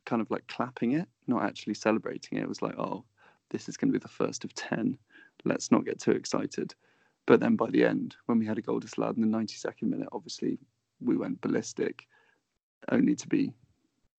kind 0.05 0.22
of 0.22 0.29
like 0.32 0.48
clapping 0.48 0.93
it, 0.93 1.08
not 1.27 1.43
actually 1.43 1.75
celebrating 1.75 2.38
it. 2.38 2.43
It 2.43 2.50
was 2.50 2.62
like, 2.62 2.77
oh, 2.77 3.03
this 3.50 3.70
is 3.70 3.77
going 3.77 3.91
to 3.91 4.00
be 4.00 4.01
the 4.01 4.08
first 4.08 4.43
of 4.43 4.53
10. 4.55 4.98
Let's 5.46 5.72
not 5.72 5.86
get 5.86 6.00
too 6.00 6.12
excited. 6.12 6.74
But 7.25 7.39
then 7.39 7.55
by 7.55 7.70
the 7.70 7.86
end, 7.86 8.15
when 8.25 8.39
we 8.39 8.46
had 8.46 8.58
a 8.58 8.62
goal 8.62 8.79
disallowed 8.79 9.17
in 9.17 9.22
the 9.29 9.38
92nd 9.38 9.84
minute, 9.84 10.10
obviously 10.12 10.58
we 11.04 11.18
went 11.18 11.42
ballistic, 11.42 12.08
only 12.92 13.16
to 13.16 13.28
be 13.28 13.54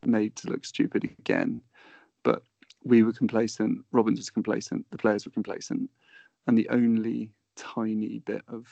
made 0.05 0.37
to 0.37 0.51
look 0.51 0.65
stupid 0.65 1.05
again. 1.05 1.61
But 2.23 2.43
we 2.85 3.03
were 3.03 3.13
complacent, 3.13 3.85
Robins 3.93 4.19
was 4.19 4.31
complacent, 4.31 4.87
the 4.91 4.99
players 4.99 5.25
were 5.25 5.33
complacent. 5.33 5.91
And 6.47 6.59
the 6.59 6.69
only 6.69 7.31
tiny 7.57 8.19
bit 8.21 8.43
of 8.49 8.67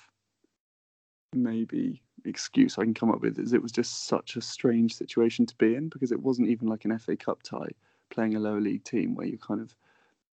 maybe 1.32 2.02
excuse 2.24 2.78
I 2.78 2.82
can 2.82 2.94
come 2.94 3.10
up 3.10 3.20
with 3.20 3.38
is 3.38 3.52
it 3.52 3.62
was 3.62 3.72
just 3.72 4.06
such 4.06 4.36
a 4.36 4.40
strange 4.40 4.94
situation 4.94 5.46
to 5.46 5.56
be 5.56 5.74
in 5.74 5.88
because 5.88 6.12
it 6.12 6.20
wasn't 6.20 6.48
even 6.48 6.68
like 6.68 6.84
an 6.84 6.96
FA 6.98 7.16
Cup 7.16 7.42
tie 7.42 7.70
playing 8.10 8.36
a 8.36 8.40
lower 8.40 8.60
league 8.60 8.84
team 8.84 9.14
where 9.14 9.26
you're 9.26 9.38
kind 9.38 9.60
of 9.60 9.74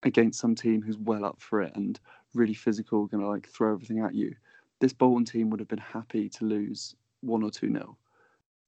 against 0.03 0.39
some 0.39 0.55
team 0.55 0.81
who's 0.81 0.97
well 0.97 1.25
up 1.25 1.39
for 1.39 1.61
it 1.61 1.75
and 1.75 1.99
really 2.33 2.53
physical, 2.53 3.05
going 3.07 3.23
to 3.23 3.29
like 3.29 3.47
throw 3.47 3.73
everything 3.73 3.99
at 3.99 4.13
you. 4.13 4.35
this 4.79 4.93
Bolton 4.93 5.25
team 5.25 5.49
would 5.49 5.59
have 5.59 5.69
been 5.69 5.77
happy 5.77 6.29
to 6.29 6.45
lose 6.45 6.95
one 7.21 7.43
or 7.43 7.51
two 7.51 7.69
nil. 7.69 7.97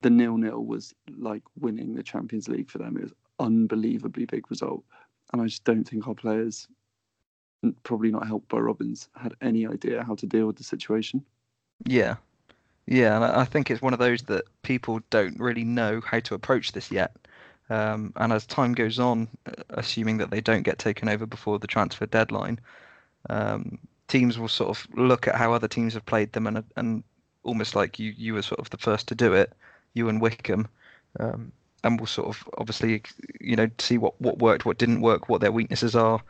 The 0.02 0.10
nil 0.10 0.38
nil 0.38 0.66
was 0.66 0.94
like 1.18 1.44
winning 1.60 1.94
the 1.94 2.04
Champions 2.04 2.48
League 2.48 2.70
for 2.70 2.80
them. 2.80 2.98
It 2.98 3.04
was 3.04 3.14
unbelievably 3.40 4.26
big 4.26 4.50
result, 4.50 4.84
and 5.32 5.42
I 5.42 5.46
just 5.46 5.64
don't 5.64 5.84
think 5.84 6.08
our 6.08 6.16
players, 6.16 6.68
probably 7.84 8.12
not 8.12 8.28
helped 8.28 8.50
by 8.50 8.58
Robins, 8.58 9.10
had 9.16 9.34
any 9.42 9.68
idea 9.68 10.04
how 10.04 10.16
to 10.16 10.26
deal 10.26 10.48
with 10.48 10.58
the 10.58 10.64
situation. 10.64 11.24
Yeah, 11.86 12.16
yeah, 12.88 13.16
and 13.16 13.24
I 13.24 13.46
think 13.46 13.70
it's 13.70 13.82
one 13.82 13.94
of 13.94 14.00
those 14.00 14.24
that 14.24 14.46
people 14.64 15.00
don't 15.10 15.40
really 15.40 15.64
know 15.64 16.02
how 16.02 16.20
to 16.22 16.34
approach 16.34 16.72
this 16.72 16.92
yet. 16.92 17.16
Um, 17.70 18.12
and 18.18 18.34
as 18.34 18.46
time 18.46 18.74
goes 18.74 19.00
on, 19.00 19.30
assuming 19.70 20.18
that 20.18 20.30
they 20.30 20.42
don't 20.42 20.64
get 20.64 20.78
taken 20.78 21.08
over 21.08 21.26
before 21.26 21.58
the 21.58 21.68
transfer 21.68 22.06
deadline, 22.06 22.60
um, 23.30 23.80
teams 24.10 24.38
will 24.38 24.50
sort 24.50 24.70
of 24.70 24.86
look 24.96 25.28
at 25.28 25.36
how 25.36 25.54
other 25.54 25.70
teams 25.70 25.94
have 25.94 26.06
played 26.06 26.34
them 26.34 26.48
and 26.48 26.64
and 26.76 27.04
almost 27.44 27.76
like 27.76 28.00
you 28.00 28.14
you 28.18 28.34
were 28.34 28.42
sort 28.42 28.60
of 28.60 28.70
the 28.70 28.78
first 28.78 29.08
to 29.08 29.16
do 29.16 29.34
it, 29.34 29.54
you 29.94 30.10
and 30.10 30.22
Wycombe, 30.22 30.68
um, 31.20 31.52
and 31.84 32.00
we'll 32.00 32.08
sort 32.08 32.30
of 32.30 32.48
obviously 32.58 33.02
you 33.40 33.56
know 33.56 33.70
see 33.80 33.98
what 33.98 34.20
what 34.22 34.40
worked, 34.40 34.66
what 34.66 34.78
didn't 34.78 35.02
work, 35.02 35.30
what 35.30 35.42
their 35.42 35.52
weaknesses 35.52 35.96
are, 35.96 36.22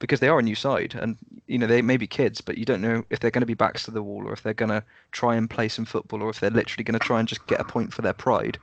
because 0.00 0.20
they 0.20 0.28
are 0.28 0.38
a 0.38 0.42
new 0.42 0.54
side 0.54 0.94
and 1.00 1.16
you 1.46 1.58
know 1.58 1.66
they 1.66 1.82
may 1.82 1.96
be 1.96 2.06
kids, 2.06 2.40
but 2.40 2.58
you 2.58 2.64
don't 2.64 2.80
know 2.80 3.04
if 3.10 3.20
they're 3.20 3.30
going 3.30 3.42
to 3.42 3.46
be 3.46 3.54
backs 3.54 3.84
to 3.84 3.90
the 3.90 4.02
wall 4.02 4.26
or 4.26 4.32
if 4.32 4.42
they're 4.42 4.54
going 4.54 4.70
to 4.70 4.82
try 5.12 5.36
and 5.36 5.48
play 5.48 5.68
some 5.68 5.84
football 5.84 6.22
or 6.22 6.30
if 6.30 6.40
they're 6.40 6.50
literally 6.50 6.84
going 6.84 6.98
to 6.98 7.06
try 7.06 7.20
and 7.20 7.28
just 7.28 7.46
get 7.46 7.60
a 7.60 7.64
point 7.64 7.92
for 7.92 8.02
their 8.02 8.12
pride. 8.12 8.58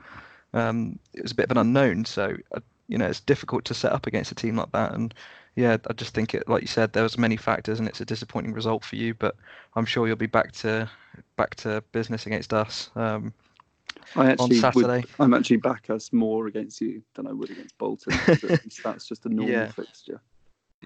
Um, 0.53 0.97
it 1.13 1.21
was 1.21 1.31
a 1.31 1.35
bit 1.35 1.45
of 1.45 1.51
an 1.51 1.57
unknown, 1.57 2.05
so 2.05 2.35
uh, 2.53 2.59
you 2.87 2.97
know 2.97 3.07
it's 3.07 3.19
difficult 3.21 3.65
to 3.65 3.73
set 3.73 3.93
up 3.93 4.07
against 4.07 4.31
a 4.31 4.35
team 4.35 4.57
like 4.57 4.71
that 4.71 4.93
and 4.93 5.13
yeah, 5.57 5.75
I 5.89 5.93
just 5.93 6.13
think 6.13 6.35
it, 6.35 6.47
like 6.47 6.61
you 6.61 6.67
said, 6.67 6.93
there 6.93 7.01
was 7.01 7.17
many 7.17 7.35
factors, 7.35 7.79
and 7.79 7.87
it's 7.89 7.99
a 7.99 8.05
disappointing 8.05 8.53
result 8.53 8.85
for 8.85 8.95
you. 8.95 9.15
But 9.15 9.35
I'm 9.75 9.85
sure 9.85 10.05
you'll 10.05 10.15
be 10.15 10.27
back 10.27 10.51
to 10.57 10.87
back 11.35 11.55
to 11.55 11.83
business 11.91 12.27
against 12.27 12.53
us 12.53 12.91
um, 12.95 13.33
I 14.15 14.31
actually 14.31 14.57
on 14.57 14.61
Saturday. 14.61 14.97
Would, 14.97 15.09
I'm 15.19 15.33
actually 15.33 15.57
back 15.57 15.89
us 15.89 16.13
more 16.13 16.45
against 16.45 16.79
you 16.79 17.01
than 17.15 17.25
I 17.25 17.33
would 17.33 17.49
against 17.49 17.75
Bolton. 17.79 18.13
that's 18.83 19.07
just 19.07 19.25
a 19.25 19.29
normal 19.29 19.51
yeah. 19.51 19.71
fixture. 19.71 20.21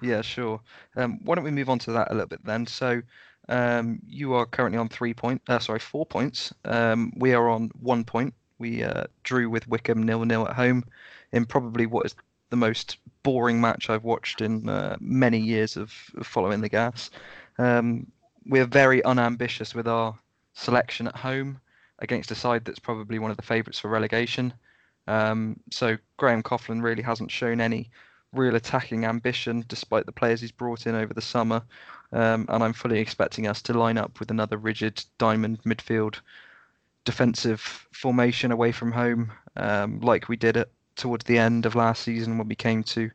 Yeah, 0.00 0.22
sure. 0.22 0.58
Um, 0.96 1.20
why 1.22 1.34
don't 1.34 1.44
we 1.44 1.50
move 1.50 1.68
on 1.68 1.78
to 1.80 1.92
that 1.92 2.10
a 2.10 2.14
little 2.14 2.28
bit 2.28 2.42
then? 2.42 2.66
So, 2.66 3.02
um, 3.50 4.00
you 4.08 4.32
are 4.32 4.46
currently 4.46 4.78
on 4.78 4.88
three 4.88 5.12
point, 5.12 5.42
uh, 5.48 5.58
sorry, 5.58 5.80
four 5.80 6.06
points. 6.06 6.50
Um, 6.64 7.12
we 7.16 7.34
are 7.34 7.50
on 7.50 7.70
one 7.78 8.04
point. 8.04 8.32
We 8.58 8.84
uh, 8.84 9.04
drew 9.22 9.50
with 9.50 9.68
Wycombe 9.68 10.02
nil 10.02 10.24
nil 10.24 10.48
at 10.48 10.56
home, 10.56 10.84
in 11.32 11.44
probably 11.44 11.84
what 11.84 12.06
is 12.06 12.14
the 12.52 12.56
most 12.56 12.98
boring 13.22 13.62
match 13.62 13.88
I've 13.88 14.04
watched 14.04 14.42
in 14.42 14.68
uh, 14.68 14.96
many 15.00 15.38
years 15.38 15.78
of, 15.78 15.90
following 16.22 16.60
the 16.60 16.68
gas. 16.68 17.10
Um, 17.58 18.06
we're 18.44 18.66
very 18.66 19.02
unambitious 19.04 19.74
with 19.74 19.88
our 19.88 20.14
selection 20.52 21.08
at 21.08 21.16
home 21.16 21.58
against 22.00 22.30
a 22.30 22.34
side 22.34 22.66
that's 22.66 22.78
probably 22.78 23.18
one 23.18 23.30
of 23.30 23.38
the 23.38 23.42
favourites 23.42 23.78
for 23.78 23.88
relegation. 23.88 24.52
Um, 25.06 25.58
so 25.70 25.96
Graham 26.18 26.42
Coughlan 26.42 26.82
really 26.82 27.02
hasn't 27.02 27.30
shown 27.30 27.58
any 27.58 27.88
real 28.34 28.54
attacking 28.54 29.06
ambition 29.06 29.64
despite 29.66 30.04
the 30.04 30.12
players 30.12 30.42
he's 30.42 30.52
brought 30.52 30.86
in 30.86 30.94
over 30.94 31.14
the 31.14 31.22
summer. 31.22 31.62
Um, 32.12 32.44
and 32.50 32.62
I'm 32.62 32.74
fully 32.74 32.98
expecting 32.98 33.46
us 33.46 33.62
to 33.62 33.72
line 33.72 33.96
up 33.96 34.20
with 34.20 34.30
another 34.30 34.58
rigid 34.58 35.02
diamond 35.16 35.62
midfield 35.64 36.20
defensive 37.06 37.88
formation 37.92 38.52
away 38.52 38.72
from 38.72 38.92
home, 38.92 39.32
um, 39.56 40.00
like 40.00 40.28
we 40.28 40.36
did 40.36 40.58
at 40.58 40.68
towards 41.02 41.24
the 41.24 41.38
end 41.38 41.66
of 41.66 41.74
last 41.74 42.02
season 42.02 42.38
when 42.38 42.48
we 42.48 42.54
came 42.54 42.82
to 42.84 43.10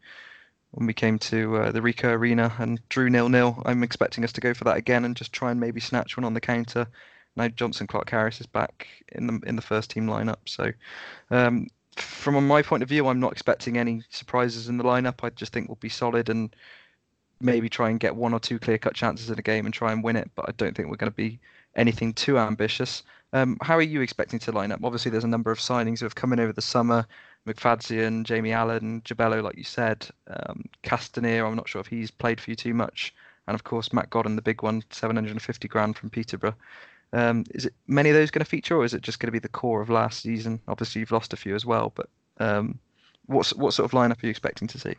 when 0.72 0.86
we 0.86 0.94
came 0.94 1.18
to 1.18 1.56
uh, 1.56 1.72
the 1.72 1.80
Ricoh 1.80 2.12
Arena 2.12 2.54
and 2.60 2.80
drew 2.90 3.10
nil 3.10 3.30
nil. 3.30 3.64
I'm 3.66 3.84
expecting 3.84 4.24
us 4.24 4.34
to 4.34 4.42
go 4.42 4.54
for 4.54 4.66
that 4.66 4.78
again 4.78 5.06
and 5.06 5.16
just 5.16 5.34
try 5.34 5.52
and 5.52 5.60
maybe 5.60 5.80
snatch 5.80 6.18
one 6.18 6.26
on 6.26 6.34
the 6.34 6.42
counter. 6.42 6.88
Now 7.36 7.48
Jonson 7.48 7.88
Clarke-Harris 7.88 8.42
is 8.42 8.48
back 8.48 8.88
in 9.14 9.28
the 9.28 9.40
in 9.46 9.56
the 9.56 9.62
first 9.62 9.90
team 9.90 10.08
lineup, 10.08 10.42
so 10.46 10.72
um, 11.32 11.68
from 11.96 12.46
my 12.46 12.62
point 12.62 12.84
of 12.84 12.90
view, 12.90 13.08
I'm 13.08 13.20
not 13.20 13.32
expecting 13.32 13.78
any 13.78 14.04
surprises 14.10 14.70
in 14.70 14.78
the 14.78 14.84
lineup. 14.84 15.24
I 15.24 15.30
just 15.30 15.54
think 15.54 15.68
we'll 15.68 15.78
be 15.80 15.90
solid 15.90 16.30
and 16.30 16.56
maybe 17.40 17.70
try 17.70 17.90
and 17.90 18.00
get 18.00 18.16
one 18.16 18.34
or 18.34 18.40
two 18.40 18.60
clear 18.60 18.78
cut 18.78 18.94
chances 18.94 19.30
in 19.30 19.40
a 19.40 19.42
game 19.42 19.66
and 19.66 19.74
try 19.74 19.92
and 19.92 20.04
win 20.04 20.16
it. 20.16 20.30
But 20.36 20.50
I 20.50 20.52
don't 20.58 20.76
think 20.76 20.90
we're 20.90 20.98
going 20.98 21.12
to 21.12 21.16
be 21.16 21.40
anything 21.76 22.14
too 22.14 22.38
ambitious. 22.38 23.04
Um, 23.34 23.58
how 23.62 23.76
are 23.76 23.82
you 23.82 24.02
expecting 24.02 24.40
to 24.40 24.52
line 24.52 24.72
up? 24.72 24.84
Obviously, 24.84 25.12
there's 25.12 25.24
a 25.24 25.28
number 25.36 25.52
of 25.52 25.60
signings 25.60 26.00
who 26.00 26.06
have 26.06 26.16
come 26.16 26.34
in 26.34 26.40
over 26.40 26.54
the 26.54 26.62
summer. 26.62 27.06
McFadzean, 27.48 28.24
Jamie 28.24 28.52
Allen, 28.52 29.02
Jobello, 29.02 29.42
like 29.42 29.58
you 29.58 29.64
said, 29.64 30.08
um, 30.28 30.66
Kastaneer. 30.84 31.48
I'm 31.48 31.56
not 31.56 31.70
sure 31.70 31.82
if 31.82 31.88
he's 31.88 32.12
played 32.12 32.40
for 32.40 32.52
you 32.52 32.56
too 32.56 32.74
much, 32.74 33.14
and 33.48 33.56
of 33.56 33.64
course 33.64 33.94
Matt 33.94 34.10
Godden, 34.10 34.36
the 34.36 34.42
big 34.42 34.62
one, 34.62 34.84
750 34.92 35.68
grand 35.68 35.98
from 35.98 36.10
Peterborough. 36.10 36.56
Um, 37.14 37.46
is 37.52 37.66
it 37.66 37.74
many 37.88 38.10
of 38.10 38.16
those 38.16 38.32
going 38.32 38.44
to 38.44 38.50
feature, 38.50 38.76
or 38.76 38.84
is 38.84 38.94
it 38.94 39.02
just 39.02 39.20
going 39.20 39.28
to 39.28 39.32
be 39.32 39.40
the 39.40 39.48
core 39.48 39.82
of 39.82 39.90
last 39.90 40.22
season? 40.22 40.60
Obviously, 40.68 41.00
you've 41.00 41.12
lost 41.12 41.34
a 41.34 41.38
few 41.38 41.56
as 41.56 41.66
well, 41.66 41.94
but 41.96 42.10
um, 42.40 42.78
what's 43.28 43.54
what 43.56 43.74
sort 43.74 43.92
of 43.92 43.98
lineup 43.98 44.22
are 44.22 44.28
you 44.28 44.30
expecting 44.30 44.68
to 44.68 44.80
see? 44.80 44.96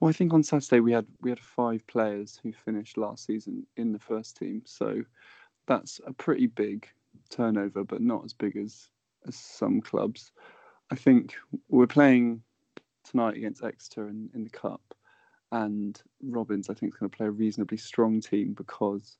Well, 0.00 0.10
I 0.10 0.12
think 0.12 0.34
on 0.34 0.42
Saturday 0.42 0.80
we 0.80 0.92
had 0.92 1.06
we 1.22 1.30
had 1.30 1.40
five 1.40 1.86
players 1.86 2.38
who 2.42 2.52
finished 2.52 2.98
last 2.98 3.24
season 3.24 3.66
in 3.76 3.92
the 3.92 3.98
first 3.98 4.36
team, 4.36 4.62
so 4.66 5.02
that's 5.66 6.00
a 6.06 6.12
pretty 6.12 6.46
big 6.46 6.86
turnover, 7.30 7.84
but 7.84 8.02
not 8.02 8.24
as 8.24 8.32
big 8.32 8.56
as 8.56 8.88
as 9.26 9.36
some 9.36 9.80
clubs. 9.80 10.30
I 10.90 10.96
think 10.96 11.34
we're 11.68 11.86
playing 11.86 12.42
tonight 13.04 13.36
against 13.36 13.64
Exeter 13.64 14.08
in, 14.08 14.30
in 14.34 14.44
the 14.44 14.50
cup, 14.50 14.82
and 15.52 16.00
Robins 16.22 16.68
I 16.68 16.74
think 16.74 16.92
is 16.92 16.98
going 16.98 17.10
to 17.10 17.16
play 17.16 17.26
a 17.26 17.30
reasonably 17.30 17.78
strong 17.78 18.20
team 18.20 18.52
because 18.52 19.16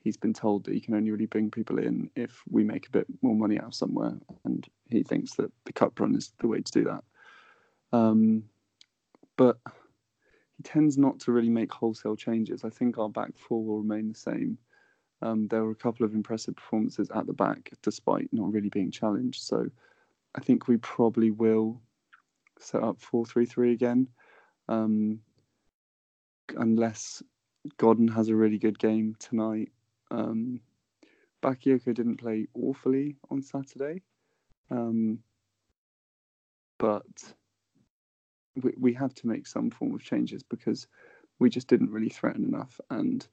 he's 0.00 0.16
been 0.16 0.32
told 0.32 0.64
that 0.64 0.74
he 0.74 0.80
can 0.80 0.94
only 0.94 1.10
really 1.10 1.26
bring 1.26 1.50
people 1.50 1.78
in 1.78 2.10
if 2.14 2.42
we 2.48 2.62
make 2.62 2.86
a 2.86 2.90
bit 2.90 3.06
more 3.22 3.34
money 3.34 3.58
out 3.58 3.66
of 3.66 3.74
somewhere, 3.74 4.14
and 4.44 4.66
he 4.90 5.02
thinks 5.02 5.34
that 5.34 5.50
the 5.64 5.72
cup 5.72 5.98
run 5.98 6.14
is 6.14 6.32
the 6.40 6.48
way 6.48 6.60
to 6.60 6.72
do 6.72 6.84
that. 6.84 7.04
Um, 7.92 8.44
but 9.36 9.58
he 10.56 10.62
tends 10.62 10.98
not 10.98 11.20
to 11.20 11.32
really 11.32 11.48
make 11.48 11.72
wholesale 11.72 12.16
changes. 12.16 12.64
I 12.64 12.70
think 12.70 12.98
our 12.98 13.08
back 13.08 13.30
four 13.36 13.64
will 13.64 13.78
remain 13.78 14.08
the 14.08 14.18
same. 14.18 14.58
Um, 15.22 15.48
there 15.48 15.64
were 15.64 15.72
a 15.72 15.76
couple 15.76 16.04
of 16.04 16.14
impressive 16.14 16.56
performances 16.56 17.10
at 17.14 17.26
the 17.26 17.32
back, 17.32 17.70
despite 17.82 18.28
not 18.32 18.52
really 18.52 18.68
being 18.68 18.90
challenged. 18.90 19.42
So 19.42 19.68
I 20.38 20.40
think 20.40 20.68
we 20.68 20.76
probably 20.76 21.32
will 21.32 21.80
set 22.60 22.80
up 22.80 23.00
four 23.00 23.26
three 23.26 23.44
three 23.44 23.72
again, 23.72 24.06
um, 24.68 25.18
unless 26.56 27.24
Godden 27.76 28.06
has 28.06 28.28
a 28.28 28.36
really 28.36 28.56
good 28.56 28.78
game 28.78 29.16
tonight. 29.18 29.72
Um, 30.12 30.60
didn't 31.42 32.18
play 32.18 32.46
awfully 32.54 33.16
on 33.32 33.42
Saturday, 33.42 34.02
um, 34.70 35.18
but 36.78 37.34
we, 38.62 38.72
we 38.78 38.92
have 38.94 39.14
to 39.14 39.26
make 39.26 39.48
some 39.48 39.70
form 39.70 39.92
of 39.92 40.04
changes 40.04 40.44
because 40.44 40.86
we 41.40 41.50
just 41.50 41.66
didn't 41.66 41.90
really 41.90 42.10
threaten 42.10 42.44
enough. 42.44 42.80
And 42.90 43.26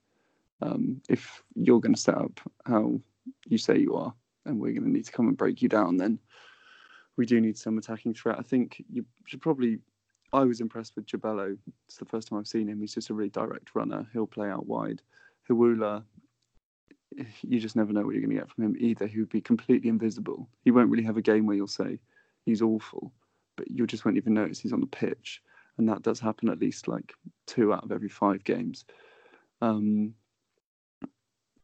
um, 0.63 1.03
if 1.07 1.43
you're 1.53 1.81
going 1.81 1.93
to 1.93 2.01
set 2.01 2.17
up 2.17 2.39
how 2.65 3.00
you 3.45 3.59
say 3.59 3.77
you 3.77 3.93
are, 3.93 4.13
and 4.47 4.59
we're 4.59 4.74
going 4.74 4.85
to 4.85 4.89
need 4.89 5.05
to 5.05 5.12
come 5.12 5.27
and 5.27 5.38
break 5.38 5.62
you 5.62 5.69
down, 5.69 5.97
then 5.97 6.17
we 7.17 7.25
do 7.25 7.39
need 7.39 7.57
some 7.57 7.77
attacking 7.77 8.13
threat. 8.13 8.38
I 8.39 8.43
think 8.43 8.84
you 8.89 9.05
should 9.25 9.41
probably. 9.41 9.79
I 10.34 10.43
was 10.43 10.60
impressed 10.60 10.95
with 10.95 11.05
Jobello. 11.05 11.57
It's 11.88 11.98
the 11.98 12.05
first 12.05 12.27
time 12.27 12.39
I've 12.39 12.48
seen 12.48 12.67
him. 12.67 12.81
He's 12.81 12.93
just 12.93 13.10
a 13.10 13.13
really 13.13 13.29
direct 13.29 13.74
runner. 13.74 14.05
He'll 14.12 14.27
play 14.27 14.50
out 14.50 14.65
wide. 14.65 15.01
Hiwula, 15.50 16.03
you 17.41 17.60
just 17.60 17.75
never 17.75 17.93
know 17.93 18.01
what 18.01 18.15
you're 18.15 18.22
going 18.22 18.36
to 18.36 18.41
get 18.41 18.50
from 18.50 18.65
him 18.65 18.75
either. 18.79 19.07
He 19.07 19.19
would 19.19 19.29
be 19.29 19.41
completely 19.41 19.89
invisible. 19.89 20.50
He 20.63 20.72
won't 20.72 20.89
really 20.89 21.03
have 21.03 21.17
a 21.17 21.22
game 21.22 21.45
where 21.45 21.55
you'll 21.55 21.67
say 21.67 22.00
he's 22.45 22.62
awful, 22.62 23.13
but 23.55 23.69
you 23.69 23.86
just 23.88 24.03
won't 24.03 24.17
even 24.17 24.34
notice 24.34 24.60
he's 24.60 24.74
on 24.74 24.81
the 24.81 24.88
pitch. 24.88 25.41
And 25.77 25.88
that 25.88 26.01
does 26.01 26.19
happen 26.19 26.50
at 26.50 26.60
least 26.60 26.88
like 26.88 27.13
two 27.45 27.74
out 27.74 27.84
of 27.84 27.91
every 27.91 28.10
five 28.10 28.43
games. 28.43 28.86
Um, 29.62 30.13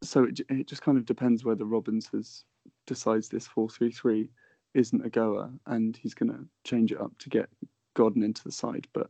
so 0.03 0.24
it, 0.24 0.39
it 0.50 0.67
just 0.67 0.81
kind 0.81 0.98
of 0.98 1.05
depends 1.05 1.43
whether 1.43 1.65
Robins 1.65 2.10
has 2.13 2.43
decides 2.88 3.29
this 3.29 3.48
4-3-3 3.48 4.29
isn't 4.74 5.06
a 5.06 5.10
goer, 5.10 5.50
and 5.66 5.98
he's 5.98 6.13
going 6.13 6.32
to 6.32 6.46
change 6.63 6.92
it 6.92 7.01
up 7.01 7.18
to 7.20 7.30
get 7.30 7.50
Godden 7.94 8.24
into 8.24 8.44
the 8.44 8.51
side. 8.51 8.88
But 8.94 9.10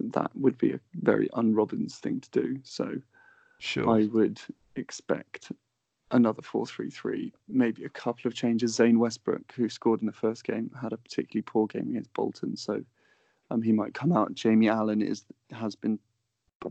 that 0.00 0.30
would 0.34 0.58
be 0.58 0.72
a 0.72 0.80
very 0.94 1.28
un-Robins 1.32 1.98
thing 1.98 2.20
to 2.20 2.30
do. 2.30 2.58
So 2.62 2.94
sure. 3.58 3.88
I 3.90 4.06
would 4.06 4.40
expect 4.76 5.52
another 6.10 6.42
4-3-3, 6.42 7.32
maybe 7.48 7.84
a 7.84 7.88
couple 7.88 8.28
of 8.28 8.34
changes. 8.34 8.74
Zain 8.74 8.98
Westbrooke, 8.98 9.50
who 9.52 9.68
scored 9.68 10.00
in 10.00 10.06
the 10.06 10.12
first 10.12 10.44
game, 10.44 10.70
had 10.80 10.92
a 10.92 10.98
particularly 10.98 11.42
poor 11.42 11.66
game 11.66 11.88
against 11.90 12.12
Bolton, 12.12 12.56
so 12.56 12.82
um, 13.50 13.62
he 13.62 13.72
might 13.72 13.94
come 13.94 14.12
out. 14.12 14.34
Jamie 14.34 14.68
Allen 14.68 15.02
is 15.02 15.24
has 15.50 15.74
been 15.74 15.98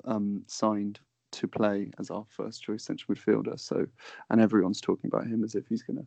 um, 0.05 0.43
signed 0.47 0.99
to 1.31 1.47
play 1.47 1.91
as 1.99 2.09
our 2.09 2.25
first 2.27 2.61
choice 2.63 2.83
central 2.83 3.15
midfielder. 3.15 3.59
So, 3.59 3.87
and 4.29 4.41
everyone's 4.41 4.81
talking 4.81 5.09
about 5.11 5.27
him 5.27 5.43
as 5.43 5.55
if 5.55 5.67
he's 5.67 5.83
going 5.83 5.97
to 5.97 6.05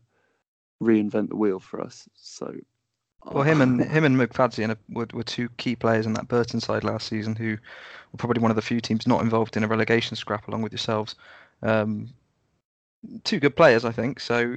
reinvent 0.83 1.29
the 1.29 1.37
wheel 1.37 1.61
for 1.61 1.81
us. 1.81 2.09
So, 2.15 2.55
well, 3.25 3.45
him 3.45 3.61
and 3.61 3.83
him 3.83 4.05
and 4.05 4.17
McFadzean 4.17 4.77
were, 4.91 5.09
were 5.13 5.23
two 5.23 5.49
key 5.57 5.77
players 5.77 6.07
in 6.07 6.13
that 6.15 6.29
Burton 6.29 6.61
side 6.61 6.85
last 6.85 7.09
season, 7.09 7.35
who 7.35 7.53
were 8.13 8.19
probably 8.19 8.43
one 8.43 8.51
of 8.51 8.57
the 8.57 8.63
few 8.63 8.81
teams 8.81 9.07
not 9.07 9.23
involved 9.23 9.57
in 9.57 9.65
a 9.65 9.69
relegation 9.69 10.17
scrap 10.17 10.49
along 10.49 10.63
with 10.63 10.73
yourselves. 10.73 11.15
Um, 11.63 12.09
two 13.25 13.41
good 13.41 13.57
players, 13.57 13.85
I 13.85 13.93
think. 13.93 14.21
So 14.21 14.57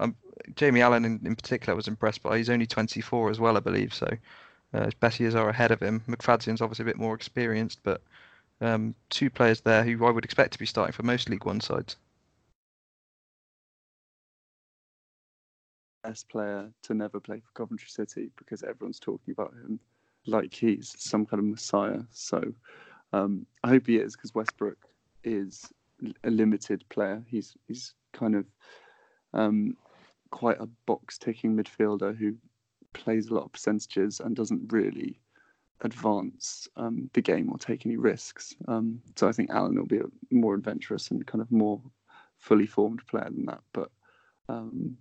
um, 0.00 0.16
Jamie 0.56 0.82
Allen 0.82 1.04
in, 1.04 1.20
in 1.24 1.36
particular 1.36 1.74
was 1.74 1.88
impressed 1.88 2.22
by. 2.22 2.36
He's 2.36 2.50
only 2.50 2.66
24 2.66 3.30
as 3.30 3.40
well, 3.40 3.56
I 3.56 3.60
believe. 3.60 3.94
So 3.94 4.08
uh, 4.74 4.84
his 4.84 4.94
best 4.94 5.20
years 5.20 5.34
are 5.34 5.48
ahead 5.48 5.70
of 5.70 5.80
him. 5.80 6.02
McFadzean's 6.08 6.60
obviously 6.60 6.84
a 6.84 6.86
bit 6.86 6.98
more 6.98 7.14
experienced, 7.14 7.80
but 7.82 8.00
um, 8.60 8.94
two 9.10 9.30
players 9.30 9.60
there 9.60 9.84
who 9.84 10.04
I 10.04 10.10
would 10.10 10.24
expect 10.24 10.52
to 10.52 10.58
be 10.58 10.66
starting 10.66 10.92
for 10.92 11.02
most 11.02 11.28
League 11.28 11.44
One 11.44 11.60
sides. 11.60 11.96
Best 16.04 16.28
player 16.28 16.70
to 16.82 16.94
never 16.94 17.18
play 17.18 17.40
for 17.40 17.50
Coventry 17.54 17.88
City 17.88 18.30
because 18.36 18.62
everyone's 18.62 19.00
talking 19.00 19.32
about 19.32 19.52
him 19.54 19.80
like 20.26 20.54
he's 20.54 20.94
some 20.98 21.26
kind 21.26 21.40
of 21.40 21.46
messiah. 21.46 22.00
So 22.10 22.42
um, 23.12 23.46
I 23.62 23.68
hope 23.68 23.86
he 23.86 23.96
is 23.96 24.16
because 24.16 24.32
Westbrooke 24.32 24.74
is 25.22 25.72
a 26.24 26.30
limited 26.30 26.84
player. 26.88 27.24
He's 27.28 27.56
he's 27.68 27.94
kind 28.12 28.34
of 28.34 28.46
um, 29.32 29.76
quite 30.30 30.60
a 30.60 30.68
box 30.86 31.18
ticking 31.18 31.56
midfielder 31.56 32.16
who 32.16 32.34
plays 32.92 33.28
a 33.28 33.34
lot 33.34 33.44
of 33.44 33.52
percentages 33.52 34.20
and 34.20 34.36
doesn't 34.36 34.72
really 34.72 35.20
advance 35.80 36.68
um, 36.76 37.10
the 37.12 37.20
game 37.20 37.50
or 37.50 37.58
take 37.58 37.84
any 37.84 37.96
risks. 37.96 38.54
Um, 38.68 39.00
so 39.16 39.28
I 39.28 39.32
think 39.32 39.50
Allen 39.50 39.76
will 39.76 39.86
be 39.86 39.98
a 39.98 40.04
more 40.30 40.54
adventurous 40.54 41.10
and 41.10 41.26
kind 41.26 41.42
of 41.42 41.50
more 41.50 41.80
fully 42.38 42.66
formed 42.66 43.06
player 43.06 43.24
than 43.24 43.46
that. 43.46 43.60
But 43.72 43.90
um, 44.48 44.96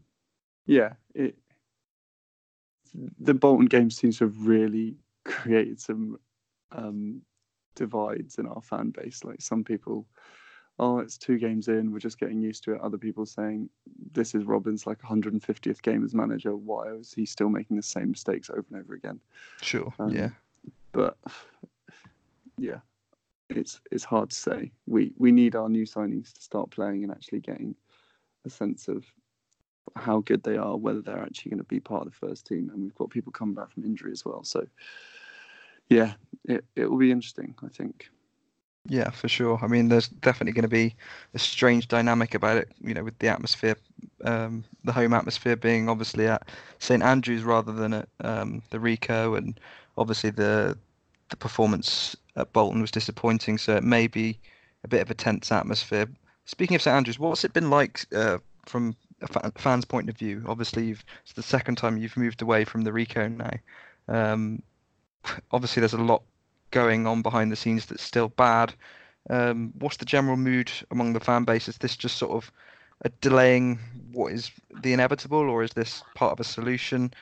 yeah, 0.65 0.93
it 1.13 1.35
the 3.19 3.33
Bolton 3.33 3.65
game 3.65 3.89
seems 3.89 4.19
to 4.19 4.25
have 4.25 4.45
really 4.45 4.95
created 5.25 5.79
some 5.79 6.17
um, 6.71 7.21
divides 7.75 8.37
in 8.37 8.47
our 8.47 8.61
fan 8.61 8.91
base. 8.91 9.23
Like 9.23 9.41
some 9.41 9.63
people, 9.63 10.05
oh, 10.79 10.99
it's 10.99 11.17
two 11.17 11.37
games 11.37 11.67
in, 11.67 11.91
we're 11.91 11.99
just 11.99 12.19
getting 12.19 12.41
used 12.41 12.63
to 12.65 12.73
it. 12.73 12.81
Other 12.81 12.97
people 12.97 13.25
saying 13.25 13.69
this 14.11 14.35
is 14.35 14.43
Robben's 14.43 14.85
like 14.85 15.01
150th 15.01 15.81
game 15.81 16.03
as 16.03 16.13
manager. 16.13 16.55
Why 16.55 16.89
is 16.89 17.13
he 17.13 17.25
still 17.25 17.49
making 17.49 17.77
the 17.77 17.83
same 17.83 18.11
mistakes 18.11 18.49
over 18.49 18.65
and 18.71 18.79
over 18.79 18.93
again? 18.93 19.19
Sure. 19.61 19.93
Um, 19.99 20.09
yeah. 20.09 20.29
But 20.91 21.17
yeah, 22.57 22.79
it's 23.49 23.81
it's 23.91 24.03
hard 24.03 24.29
to 24.29 24.35
say. 24.35 24.71
We 24.85 25.13
we 25.17 25.31
need 25.31 25.55
our 25.55 25.67
new 25.67 25.85
signings 25.85 26.31
to 26.33 26.41
start 26.41 26.69
playing 26.69 27.03
and 27.03 27.11
actually 27.11 27.39
getting 27.39 27.75
a 28.45 28.49
sense 28.49 28.87
of 28.87 29.03
how 29.95 30.21
good 30.21 30.43
they 30.43 30.57
are, 30.57 30.75
whether 30.75 31.01
they're 31.01 31.21
actually 31.21 31.51
going 31.51 31.59
to 31.59 31.65
be 31.65 31.79
part 31.79 32.05
of 32.05 32.11
the 32.11 32.27
first 32.27 32.47
team. 32.47 32.69
And 32.73 32.83
we've 32.83 32.95
got 32.95 33.09
people 33.09 33.31
coming 33.31 33.55
back 33.55 33.71
from 33.71 33.83
injury 33.83 34.11
as 34.11 34.25
well. 34.25 34.43
So 34.43 34.65
yeah, 35.89 36.13
it 36.45 36.65
it 36.75 36.89
will 36.89 36.97
be 36.97 37.11
interesting. 37.11 37.55
I 37.63 37.69
think. 37.69 38.09
Yeah, 38.89 39.11
for 39.11 39.29
sure. 39.29 39.59
I 39.61 39.67
mean, 39.67 39.87
there's 39.87 40.09
definitely 40.09 40.51
going 40.51 40.63
to 40.63 40.67
be 40.67 40.93
a 41.33 41.39
strange 41.39 41.87
dynamic 41.87 42.35
about 42.35 42.57
it. 42.57 42.69
You 42.81 42.93
know, 42.93 43.03
with 43.03 43.17
the 43.19 43.29
atmosphere, 43.29 43.77
um, 44.25 44.65
the 44.83 44.91
home 44.91 45.13
atmosphere 45.13 45.55
being 45.55 45.87
obviously 45.87 46.27
at 46.27 46.49
St 46.79 47.01
Andrews 47.01 47.43
rather 47.43 47.71
than 47.71 47.93
at 47.93 48.09
um, 48.21 48.61
the 48.71 48.79
Ricoh, 48.79 49.37
and 49.37 49.59
obviously 49.97 50.31
the 50.31 50.77
the 51.29 51.37
performance 51.37 52.15
at 52.35 52.51
Bolton 52.51 52.81
was 52.81 52.91
disappointing. 52.91 53.57
So 53.57 53.75
it 53.75 53.83
may 53.83 54.07
be 54.07 54.37
a 54.83 54.87
bit 54.87 55.01
of 55.01 55.09
a 55.09 55.13
tense 55.15 55.51
atmosphere. 55.51 56.09
Speaking 56.45 56.75
of 56.75 56.81
St 56.81 56.95
Andrews, 56.95 57.17
what's 57.17 57.45
it 57.45 57.53
been 57.53 57.69
like 57.69 58.05
uh, 58.13 58.39
from 58.65 58.95
a 59.35 59.51
fan's 59.59 59.85
point 59.85 60.09
of 60.09 60.17
view? 60.17 60.43
Obviously, 60.47 60.91
it's 60.91 61.33
the 61.33 61.43
second 61.43 61.75
time 61.75 61.97
you've 61.97 62.17
moved 62.17 62.41
away 62.41 62.65
from 62.65 62.81
the 62.81 62.91
Ricoh 62.91 63.35
now. 63.35 63.57
Um, 64.07 64.61
obviously 65.51 65.79
there's 65.79 65.93
a 65.93 65.97
lot 65.97 66.23
going 66.71 67.07
on 67.07 67.21
behind 67.21 67.51
the 67.51 67.55
scenes 67.55 67.85
that's 67.85 68.03
still 68.03 68.29
bad. 68.29 68.73
Um, 69.29 69.71
what's 69.79 69.97
the 69.97 70.05
general 70.05 70.37
mood 70.37 70.71
among 70.91 71.13
the 71.13 71.19
fan 71.19 71.43
base? 71.43 71.67
Is 71.67 71.77
this 71.77 71.95
just 71.95 72.17
sort 72.17 72.31
of 72.31 72.51
a 73.01 73.09
delaying 73.21 73.79
what 74.11 74.31
is 74.31 74.51
the 74.81 74.93
inevitable, 74.93 75.49
or 75.49 75.63
is 75.63 75.71
this 75.71 76.03
part 76.15 76.33
of 76.33 76.39
a 76.39 76.43
solution 76.43 77.13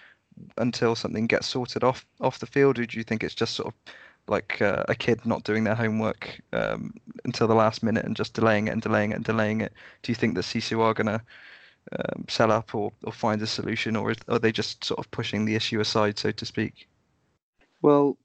until 0.57 0.95
something 0.95 1.27
gets 1.27 1.47
sorted 1.47 1.83
off 1.83 2.05
off 2.19 2.39
the 2.39 2.45
field? 2.45 2.79
Or 2.79 2.85
do 2.85 2.97
you 2.97 3.03
think 3.03 3.23
it's 3.23 3.35
just 3.35 3.55
sort 3.55 3.67
of 3.67 3.93
like 4.27 4.61
uh, 4.61 4.83
a 4.87 4.95
kid 4.95 5.25
not 5.25 5.43
doing 5.43 5.63
their 5.63 5.75
homework 5.75 6.39
um, 6.53 6.93
until 7.25 7.47
the 7.47 7.55
last 7.55 7.83
minute 7.83 8.05
and 8.05 8.15
just 8.15 8.33
delaying 8.33 8.67
it 8.67 8.71
and 8.71 8.81
delaying 8.81 9.11
it 9.11 9.15
and 9.15 9.25
delaying 9.25 9.61
it? 9.61 9.73
Do 10.01 10.11
you 10.11 10.15
think 10.15 10.35
that 10.35 10.45
Sisu 10.45 10.79
are 10.79 10.93
going 10.93 11.07
to 11.07 11.21
um, 11.97 12.25
sell 12.29 12.51
up 12.51 12.73
or, 12.75 12.91
or 13.03 13.11
find 13.11 13.41
a 13.41 13.47
solution, 13.47 13.95
or 13.95 14.13
are 14.27 14.39
they 14.39 14.51
just 14.51 14.83
sort 14.83 14.99
of 14.99 15.09
pushing 15.11 15.45
the 15.45 15.55
issue 15.55 15.79
aside, 15.79 16.17
so 16.17 16.31
to 16.31 16.45
speak? 16.45 16.87
Well, 17.81 18.17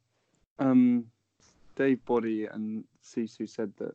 um, 0.59 1.07
Dave 1.75 2.05
Boddy 2.05 2.47
and 2.47 2.85
Sisu 3.03 3.49
said 3.49 3.73
that 3.79 3.95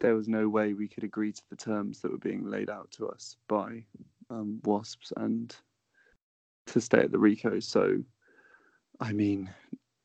there 0.00 0.14
was 0.14 0.28
no 0.28 0.48
way 0.48 0.74
we 0.74 0.88
could 0.88 1.04
agree 1.04 1.32
to 1.32 1.42
the 1.50 1.56
terms 1.56 2.00
that 2.00 2.12
were 2.12 2.18
being 2.18 2.50
laid 2.50 2.68
out 2.68 2.90
to 2.92 3.08
us 3.08 3.36
by 3.48 3.84
um, 4.30 4.60
Wasps 4.64 5.12
and 5.16 5.54
to 6.66 6.80
stay 6.80 6.98
at 6.98 7.12
the 7.12 7.18
Ricoh. 7.18 7.62
So, 7.62 7.98
I 9.00 9.12
mean, 9.12 9.50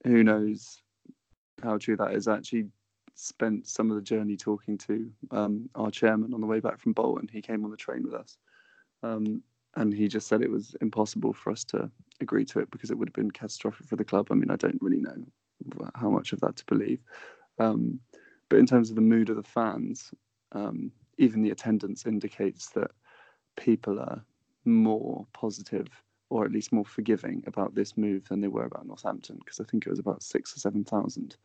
who 0.06 0.24
knows 0.24 0.82
how 1.62 1.78
true 1.78 1.98
that 1.98 2.14
is? 2.14 2.28
I 2.28 2.38
actually 2.38 2.68
spent 3.16 3.68
some 3.68 3.90
of 3.90 3.96
the 3.96 4.02
journey 4.02 4.38
talking 4.38 4.78
to 4.78 5.12
um, 5.32 5.70
our 5.76 5.92
chairman 5.92 6.34
on 6.34 6.42
the 6.42 6.48
way 6.48 6.60
back 6.60 6.80
from 6.80 6.94
Bolton. 6.94 7.30
He 7.32 7.42
came 7.42 7.66
on 7.66 7.72
the 7.72 7.78
train 7.78 8.04
with 8.04 8.14
us. 8.14 8.38
Um, 9.04 9.44
and 9.76 9.94
he 9.94 10.08
just 10.08 10.28
said 10.28 10.42
it 10.42 10.52
was 10.52 10.76
impossible 10.82 11.34
for 11.34 11.52
us 11.52 11.64
to 11.66 11.90
agree 12.22 12.46
to 12.46 12.60
it 12.60 12.72
because 12.72 12.92
it 12.92 12.98
would 12.98 13.10
have 13.10 13.14
been 13.16 13.32
catastrophic 13.32 13.88
for 13.88 13.96
the 13.96 14.04
club. 14.04 14.28
I 14.32 14.36
mean, 14.36 14.52
I 14.52 14.56
don't 14.56 14.82
really 14.82 15.00
know 15.00 15.16
how 15.96 16.10
much 16.10 16.34
of 16.34 16.40
that 16.42 16.56
to 16.58 16.66
believe. 16.66 17.00
Um, 17.60 18.00
but 18.50 18.60
in 18.60 18.66
terms 18.66 18.90
of 18.90 18.96
the 18.96 19.02
mood 19.02 19.30
of 19.30 19.36
the 19.36 19.44
fans, 19.44 20.12
um, 20.54 20.92
even 21.18 21.42
the 21.42 21.52
attendance 21.52 22.06
indicates 22.06 22.70
that 22.70 22.92
people 23.58 24.00
are 24.00 24.24
more 24.66 25.26
positive 25.34 25.88
or 26.30 26.46
at 26.46 26.52
least 26.52 26.72
more 26.72 26.86
forgiving 26.86 27.44
about 27.48 27.74
this 27.76 27.98
move 27.98 28.28
than 28.28 28.42
they 28.42 28.48
were 28.48 28.66
about 28.66 28.86
Northampton 28.86 29.38
because 29.38 29.60
I 29.60 29.64
think 29.64 29.86
it 29.86 29.90
was 29.90 30.00
about 30.00 30.24
six 30.24 30.56
or 30.56 30.60
seven 30.60 30.84
thousand, 30.84 31.38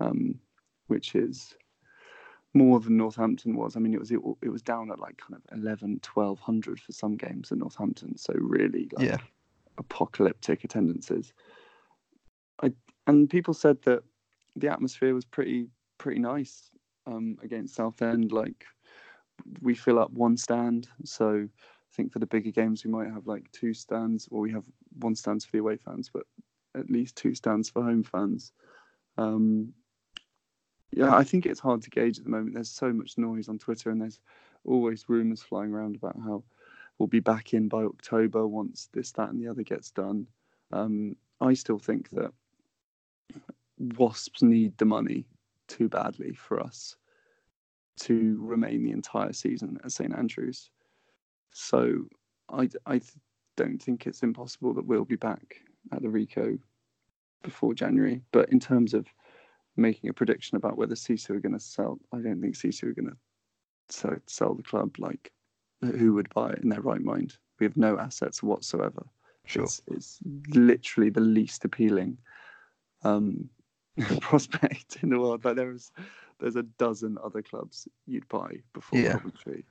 um, 0.00 0.34
which 0.86 1.14
is 1.14 1.54
more 2.56 2.80
than 2.80 2.96
Northampton 2.96 3.56
was. 3.56 3.76
I 3.76 3.80
mean, 3.80 3.94
it 3.94 4.00
was 4.00 4.10
it, 4.10 4.20
it 4.42 4.48
was 4.48 4.62
down 4.62 4.90
at 4.90 4.98
like 4.98 5.18
kind 5.18 5.34
of 5.34 5.58
11, 5.58 6.00
1200 6.12 6.80
for 6.80 6.92
some 6.92 7.16
games 7.16 7.50
in 7.50 7.58
Northampton. 7.58 8.16
So 8.16 8.34
really, 8.36 8.88
like, 8.96 9.06
yeah, 9.06 9.18
apocalyptic 9.78 10.64
attendances. 10.64 11.32
I 12.62 12.72
and 13.06 13.28
people 13.28 13.54
said 13.54 13.82
that 13.82 14.02
the 14.56 14.68
atmosphere 14.68 15.14
was 15.14 15.24
pretty 15.24 15.68
pretty 15.98 16.20
nice 16.20 16.70
um, 17.06 17.36
against 17.42 17.74
Southend. 17.74 18.32
Like 18.32 18.64
we 19.60 19.74
fill 19.74 19.98
up 19.98 20.10
one 20.12 20.36
stand, 20.36 20.88
so 21.04 21.46
I 21.46 21.92
think 21.94 22.12
for 22.12 22.18
the 22.18 22.26
bigger 22.26 22.50
games 22.50 22.84
we 22.84 22.90
might 22.90 23.12
have 23.12 23.26
like 23.26 23.50
two 23.52 23.74
stands, 23.74 24.28
or 24.30 24.40
we 24.40 24.52
have 24.52 24.64
one 24.98 25.14
stands 25.14 25.44
for 25.44 25.52
the 25.52 25.58
away 25.58 25.76
fans, 25.76 26.10
but 26.12 26.24
at 26.74 26.90
least 26.90 27.16
two 27.16 27.34
stands 27.34 27.68
for 27.68 27.82
home 27.82 28.02
fans. 28.02 28.52
Um, 29.18 29.72
yeah, 30.92 31.14
I 31.14 31.24
think 31.24 31.46
it's 31.46 31.60
hard 31.60 31.82
to 31.82 31.90
gauge 31.90 32.18
at 32.18 32.24
the 32.24 32.30
moment. 32.30 32.54
There's 32.54 32.70
so 32.70 32.92
much 32.92 33.18
noise 33.18 33.48
on 33.48 33.58
Twitter, 33.58 33.90
and 33.90 34.00
there's 34.00 34.20
always 34.64 35.08
rumours 35.08 35.42
flying 35.42 35.72
around 35.72 35.96
about 35.96 36.16
how 36.18 36.42
we'll 36.98 37.06
be 37.06 37.20
back 37.20 37.54
in 37.54 37.68
by 37.68 37.84
October 37.84 38.46
once 38.46 38.88
this, 38.92 39.12
that, 39.12 39.30
and 39.30 39.40
the 39.40 39.48
other 39.48 39.62
gets 39.62 39.90
done. 39.90 40.26
Um, 40.72 41.16
I 41.40 41.54
still 41.54 41.78
think 41.78 42.10
that 42.10 42.32
Wasps 43.78 44.42
need 44.42 44.76
the 44.78 44.84
money 44.84 45.26
too 45.68 45.88
badly 45.88 46.32
for 46.32 46.60
us 46.60 46.96
to 48.00 48.38
remain 48.40 48.84
the 48.84 48.92
entire 48.92 49.32
season 49.32 49.78
at 49.84 49.92
St 49.92 50.14
Andrews. 50.16 50.70
So 51.52 52.04
I, 52.48 52.68
I 52.86 53.00
don't 53.56 53.82
think 53.82 54.06
it's 54.06 54.22
impossible 54.22 54.74
that 54.74 54.86
we'll 54.86 55.04
be 55.04 55.16
back 55.16 55.56
at 55.92 56.02
the 56.02 56.08
Ricoh 56.08 56.58
before 57.42 57.74
January. 57.74 58.22
But 58.32 58.50
in 58.50 58.60
terms 58.60 58.94
of 58.94 59.06
making 59.76 60.10
a 60.10 60.12
prediction 60.12 60.56
about 60.56 60.76
whether 60.76 60.94
Sisu 60.94 61.30
are 61.30 61.40
going 61.40 61.52
to 61.52 61.60
sell. 61.60 61.98
I 62.12 62.18
don't 62.18 62.40
think 62.40 62.54
Sisu 62.54 62.84
are 62.84 62.92
going 62.92 63.10
to 63.10 63.16
sell, 63.88 64.16
sell 64.26 64.54
the 64.54 64.62
club. 64.62 64.96
Like, 64.98 65.32
who 65.80 66.14
would 66.14 66.32
buy 66.34 66.50
it 66.50 66.60
in 66.60 66.68
their 66.68 66.80
right 66.80 67.02
mind? 67.02 67.36
We 67.58 67.66
have 67.66 67.76
no 67.76 67.98
assets 67.98 68.42
whatsoever. 68.42 69.06
Sure. 69.44 69.64
It's, 69.64 69.82
it's 69.86 70.18
literally 70.48 71.10
the 71.10 71.20
least 71.20 71.64
appealing 71.64 72.18
um, 73.04 73.48
prospect 74.20 74.98
in 75.02 75.10
the 75.10 75.18
world. 75.18 75.44
Like 75.44 75.56
there's 75.56 75.92
there's 76.38 76.56
a 76.56 76.64
dozen 76.64 77.16
other 77.22 77.42
clubs 77.42 77.88
you'd 78.06 78.28
buy 78.28 78.58
before 78.72 78.98
yeah. 78.98 79.12
Coventry. 79.12 79.64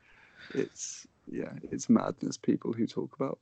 It's 0.54 1.06
yeah, 1.30 1.52
it's 1.72 1.90
madness. 1.90 2.38
People 2.38 2.74
who 2.74 2.88
talk 2.88 3.16
about 3.16 3.40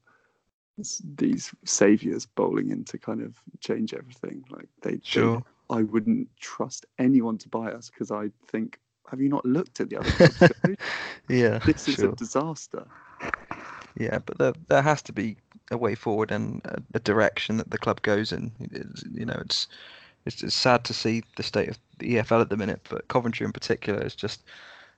these 1.17 1.53
saviors 1.65 2.25
bowling 2.25 2.71
in 2.71 2.83
to 2.85 2.97
kind 2.97 3.21
of 3.21 3.39
change 3.59 3.93
everything. 3.93 4.43
Like 4.49 4.67
they, 4.81 4.99
sure. 5.03 5.43
I 5.73 5.81
wouldn't 5.81 6.27
trust 6.39 6.85
anyone 6.99 7.39
to 7.39 7.49
buy 7.49 7.71
us 7.71 7.89
because 7.89 8.11
I 8.11 8.29
think, 8.47 8.79
have 9.09 9.19
you 9.19 9.27
not 9.27 9.43
looked 9.43 9.79
at 9.79 9.89
the 9.89 9.97
other 9.97 10.77
yeah, 11.29 11.57
this 11.65 11.87
is 11.87 11.95
sure. 11.95 12.11
a 12.11 12.15
disaster. 12.15 12.85
Yeah, 13.97 14.19
but 14.23 14.37
there, 14.37 14.53
there 14.67 14.81
has 14.83 15.01
to 15.03 15.13
be 15.13 15.35
a 15.71 15.77
way 15.77 15.95
forward 15.95 16.29
and 16.29 16.61
a, 16.65 16.79
a 16.93 16.99
direction 16.99 17.57
that 17.57 17.71
the 17.71 17.79
club 17.79 18.03
goes 18.03 18.31
in. 18.31 18.51
It's, 18.59 19.03
you 19.11 19.25
know, 19.25 19.37
it's, 19.41 19.67
it's, 20.27 20.43
it's 20.43 20.53
sad 20.53 20.83
to 20.85 20.93
see 20.93 21.23
the 21.37 21.43
state 21.43 21.69
of 21.69 21.79
the 21.97 22.17
EFL 22.17 22.41
at 22.41 22.49
the 22.49 22.57
minute, 22.57 22.81
but 22.87 23.07
Coventry 23.07 23.43
in 23.43 23.51
particular 23.51 23.99
is 24.05 24.15
just 24.15 24.43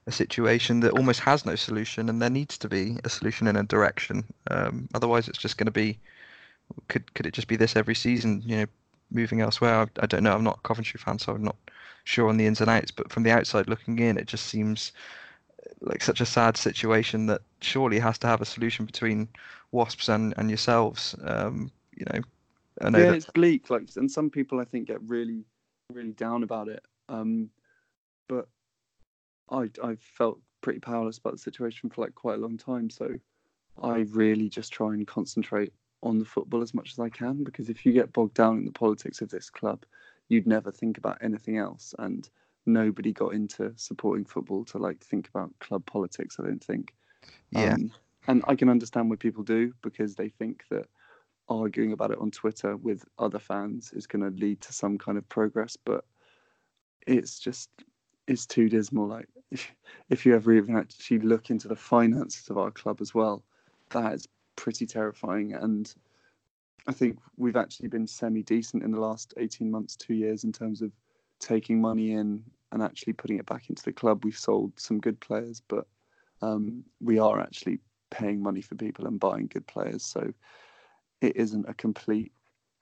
a 0.07 0.11
situation 0.11 0.81
that 0.81 0.91
almost 0.91 1.21
has 1.21 1.45
no 1.45 1.55
solution, 1.55 2.09
and 2.09 2.21
there 2.21 2.29
needs 2.29 2.57
to 2.57 2.67
be 2.67 2.97
a 3.05 3.09
solution 3.09 3.47
in 3.47 3.55
a 3.55 3.63
direction. 3.63 4.25
Um, 4.51 4.89
otherwise, 4.93 5.29
it's 5.29 5.37
just 5.37 5.57
going 5.57 5.65
to 5.67 5.71
be 5.71 5.99
could 6.89 7.13
could 7.13 7.25
it 7.25 7.33
just 7.33 7.47
be 7.47 7.55
this 7.55 7.75
every 7.75 7.95
season? 7.95 8.43
You 8.45 8.57
know, 8.57 8.65
moving 9.11 9.41
elsewhere. 9.41 9.81
I, 9.81 9.87
I 10.01 10.05
don't 10.05 10.23
know. 10.23 10.33
I'm 10.33 10.43
not 10.43 10.59
a 10.59 10.67
Coventry 10.67 10.99
fan, 10.99 11.19
so 11.19 11.33
I'm 11.33 11.43
not 11.43 11.57
sure 12.03 12.29
on 12.29 12.37
the 12.37 12.45
ins 12.45 12.61
and 12.61 12.69
outs. 12.69 12.91
But 12.91 13.11
from 13.11 13.23
the 13.23 13.31
outside 13.31 13.69
looking 13.69 13.99
in, 13.99 14.17
it 14.17 14.27
just 14.27 14.47
seems 14.47 14.91
like 15.81 16.01
such 16.01 16.21
a 16.21 16.25
sad 16.25 16.57
situation 16.57 17.27
that 17.27 17.41
surely 17.61 17.99
has 17.99 18.17
to 18.19 18.27
have 18.27 18.41
a 18.41 18.45
solution 18.45 18.85
between 18.85 19.27
Wasps 19.71 20.09
and 20.09 20.33
and 20.37 20.49
yourselves. 20.49 21.15
Um, 21.23 21.71
you 21.95 22.05
know, 22.11 22.21
I 22.81 22.89
know 22.89 22.99
yeah, 22.99 23.05
that 23.05 23.15
it's 23.15 23.25
bleak. 23.25 23.69
Like, 23.69 23.89
and 23.95 24.09
some 24.09 24.29
people 24.29 24.59
I 24.59 24.65
think 24.65 24.87
get 24.87 25.01
really, 25.01 25.45
really 25.93 26.13
down 26.13 26.43
about 26.43 26.67
it. 26.67 26.83
Um, 27.09 27.49
but 28.27 28.47
I 29.49 29.69
I 29.83 29.95
felt 29.95 30.39
pretty 30.61 30.79
powerless 30.79 31.17
about 31.17 31.33
the 31.33 31.39
situation 31.39 31.89
for 31.89 32.01
like 32.01 32.15
quite 32.15 32.35
a 32.35 32.41
long 32.41 32.57
time. 32.57 32.89
So 32.89 33.15
I 33.81 33.99
really 34.11 34.49
just 34.49 34.73
try 34.73 34.93
and 34.93 35.05
concentrate 35.05 35.73
on 36.05 36.19
the 36.19 36.25
football 36.25 36.61
as 36.61 36.73
much 36.73 36.91
as 36.91 36.99
I 36.99 37.09
can 37.09 37.43
because 37.43 37.69
if 37.69 37.85
you 37.85 37.91
get 37.91 38.13
bogged 38.13 38.35
down 38.35 38.59
in 38.59 38.65
the 38.65 38.71
politics 38.71 39.21
of 39.21 39.29
this 39.29 39.49
club, 39.49 39.83
you'd 40.29 40.47
never 40.47 40.71
think 40.71 40.97
about 40.97 41.17
anything 41.21 41.57
else. 41.57 41.93
And 41.99 42.29
nobody 42.65 43.11
got 43.11 43.33
into 43.33 43.73
supporting 43.75 44.25
football 44.25 44.63
to 44.65 44.77
like 44.77 45.03
think 45.03 45.27
about 45.27 45.51
club 45.59 45.85
politics. 45.85 46.37
I 46.39 46.43
don't 46.43 46.63
think. 46.63 46.93
yeah, 47.51 47.73
Um, 47.73 47.91
and 48.27 48.43
I 48.47 48.55
can 48.55 48.69
understand 48.69 49.09
what 49.09 49.19
people 49.19 49.43
do 49.43 49.73
because 49.81 50.15
they 50.15 50.29
think 50.29 50.63
that 50.69 50.87
arguing 51.49 51.91
about 51.91 52.11
it 52.11 52.19
on 52.19 52.31
Twitter 52.31 52.75
with 52.77 53.05
other 53.19 53.39
fans 53.39 53.91
is 53.93 54.07
going 54.07 54.23
to 54.23 54.39
lead 54.39 54.61
to 54.61 54.73
some 54.73 54.97
kind 54.97 55.17
of 55.17 55.27
progress. 55.29 55.77
But 55.83 56.05
it's 57.07 57.39
just 57.39 57.69
it's 58.27 58.45
too 58.45 58.69
dismal. 58.69 59.07
Like 59.07 59.27
if, 59.51 59.71
if 60.09 60.25
you 60.25 60.35
ever 60.35 60.53
even 60.53 60.75
actually 60.77 61.19
look 61.19 61.49
into 61.49 61.67
the 61.67 61.75
finances 61.75 62.49
of 62.49 62.57
our 62.57 62.71
club 62.71 62.99
as 63.01 63.13
well, 63.13 63.43
that 63.89 64.13
is 64.13 64.27
pretty 64.55 64.85
terrifying. 64.85 65.53
And 65.53 65.93
I 66.87 66.91
think 66.91 67.19
we've 67.37 67.55
actually 67.55 67.89
been 67.89 68.07
semi 68.07 68.43
decent 68.43 68.83
in 68.83 68.91
the 68.91 68.99
last 68.99 69.33
18 69.37 69.69
months, 69.69 69.95
two 69.95 70.13
years 70.13 70.43
in 70.43 70.51
terms 70.51 70.81
of 70.81 70.91
taking 71.39 71.81
money 71.81 72.11
in 72.13 72.43
and 72.71 72.81
actually 72.81 73.13
putting 73.13 73.39
it 73.39 73.45
back 73.45 73.69
into 73.69 73.83
the 73.83 73.93
club. 73.93 74.23
We've 74.23 74.37
sold 74.37 74.73
some 74.77 74.99
good 74.99 75.19
players, 75.19 75.61
but 75.67 75.87
um, 76.41 76.83
we 76.99 77.19
are 77.19 77.39
actually 77.39 77.79
paying 78.11 78.41
money 78.41 78.61
for 78.61 78.75
people 78.75 79.07
and 79.07 79.19
buying 79.19 79.47
good 79.47 79.65
players. 79.67 80.03
So 80.03 80.33
it 81.21 81.35
isn't 81.35 81.69
a 81.69 81.73
complete 81.73 82.31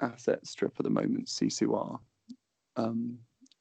asset 0.02 0.46
strip 0.46 0.74
at 0.80 0.84
the 0.84 0.90
moment. 0.90 1.30
Are 1.74 2.00
um, 2.76 3.18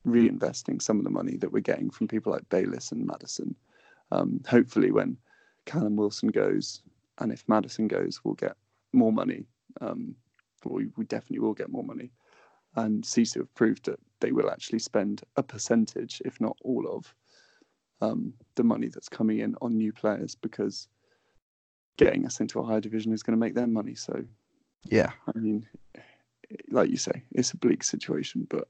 reinvesting 0.07 0.83
some 0.83 0.99
of 0.99 1.05
the 1.05 1.11
money 1.11 1.37
that 1.37 1.53
we're 1.53 1.61
getting 1.61 1.91
from 1.91 2.09
people 2.09 2.33
like 2.33 2.49
Bayliss 2.49 2.93
and 2.93 3.07
Maddison. 3.07 3.55
Um, 4.11 4.41
hopefully, 4.47 4.91
when 4.91 5.17
Callum 5.67 5.97
Wilson 5.97 6.29
goes, 6.29 6.83
and 7.23 7.33
if 7.33 7.49
Maddison 7.49 7.89
goes, 7.89 8.21
we'll 8.25 8.35
get 8.35 8.57
more 8.93 9.13
money. 9.13 9.47
Um, 9.81 10.17
we, 10.65 10.89
we 10.97 11.05
definitely 11.05 11.39
will 11.39 11.55
get 11.55 11.71
more 11.71 11.85
money. 11.85 12.11
And 12.75 13.05
Sisu 13.05 13.39
have 13.39 13.55
proved 13.55 13.85
that 13.87 14.01
they 14.21 14.33
will 14.33 14.51
actually 14.51 14.81
spend 14.81 15.23
a 15.37 15.43
percentage, 15.43 16.21
if 16.25 16.41
not 16.41 16.57
all 16.63 16.87
of, 16.89 17.15
um, 18.01 18.35
the 18.57 18.65
money 18.65 18.89
that's 18.89 19.09
coming 19.09 19.39
in 19.39 19.55
on 19.63 19.77
new 19.77 19.93
players 19.93 20.35
because 20.35 20.89
getting 21.97 22.27
us 22.27 22.41
into 22.41 22.59
a 22.59 22.65
higher 22.65 22.81
division 22.81 23.13
is 23.13 23.23
going 23.23 23.37
to 23.37 23.41
make 23.41 23.55
them 23.55 23.73
money. 23.73 23.95
So, 23.95 24.25
yeah, 24.85 25.13
I 25.33 25.39
mean, 25.39 25.67
like 26.71 26.91
you 26.91 26.97
say, 26.97 27.23
it's 27.33 27.53
a 27.53 27.57
bleak 27.57 27.85
situation, 27.85 28.47
but 28.51 28.67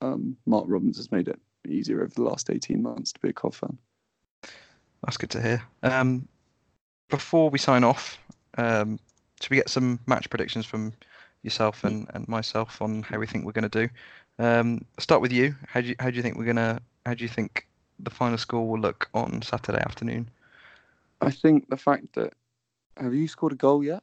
um, 0.00 0.36
Mark 0.46 0.64
Robins 0.66 0.96
has 0.96 1.12
made 1.12 1.28
it 1.28 1.38
easier 1.68 2.02
over 2.02 2.12
the 2.14 2.22
last 2.22 2.50
18 2.50 2.82
months 2.82 3.12
to 3.12 3.20
be 3.20 3.28
a 3.28 3.32
Cov 3.32 3.54
fan. 3.54 3.78
that's 5.04 5.16
good 5.16 5.30
to 5.30 5.42
hear. 5.42 5.62
Um, 5.84 6.26
before 7.12 7.50
we 7.50 7.58
sign 7.58 7.84
off, 7.84 8.18
um, 8.56 8.98
should 9.40 9.50
we 9.50 9.56
get 9.56 9.68
some 9.68 10.00
match 10.06 10.30
predictions 10.30 10.64
from 10.64 10.94
yourself 11.42 11.84
and, 11.84 12.08
and 12.14 12.26
myself 12.26 12.80
on 12.80 13.02
how 13.02 13.18
we 13.18 13.26
think 13.26 13.44
we're 13.44 13.52
going 13.52 13.70
to 13.70 13.86
do? 13.86 13.88
Um, 14.38 14.86
start 14.98 15.20
with 15.20 15.30
you. 15.30 15.54
How 15.68 15.82
do 15.82 15.88
you 15.88 15.94
how 16.00 16.08
do 16.10 16.16
you 16.16 16.22
think 16.22 16.38
we're 16.38 16.46
gonna? 16.46 16.80
How 17.04 17.12
do 17.12 17.22
you 17.22 17.28
think 17.28 17.68
the 18.00 18.10
final 18.10 18.38
score 18.38 18.66
will 18.66 18.80
look 18.80 19.10
on 19.12 19.42
Saturday 19.42 19.80
afternoon? 19.80 20.30
I 21.20 21.30
think 21.30 21.68
the 21.68 21.76
fact 21.76 22.14
that 22.14 22.32
have 22.96 23.14
you 23.14 23.28
scored 23.28 23.52
a 23.52 23.56
goal 23.56 23.84
yet? 23.84 24.02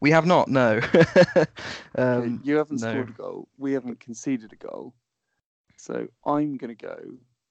We 0.00 0.10
have 0.10 0.26
not. 0.26 0.48
No. 0.48 0.80
Um, 1.94 2.40
you 2.42 2.56
haven't 2.56 2.80
no. 2.80 2.90
scored 2.90 3.10
a 3.10 3.12
goal. 3.12 3.48
We 3.58 3.74
haven't 3.74 4.00
conceded 4.00 4.50
a 4.52 4.56
goal. 4.56 4.94
So 5.76 6.08
I'm 6.24 6.56
going 6.56 6.74
to 6.74 6.86
go 6.86 6.98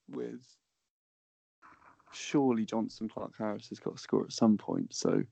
with 0.09 0.41
surely 2.13 2.65
Jonson 2.65 3.09
Clarke-Harris 3.09 3.69
has 3.69 3.79
got 3.79 3.95
to 3.95 4.01
score 4.01 4.23
at 4.23 4.33
some 4.33 4.57
point. 4.57 4.93
So 4.93 5.23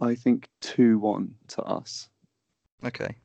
I 0.00 0.14
think 0.14 0.48
2 0.60 0.98
1 0.98 1.34
to 1.48 1.62
us. 1.62 2.08
Okay. 2.84 3.16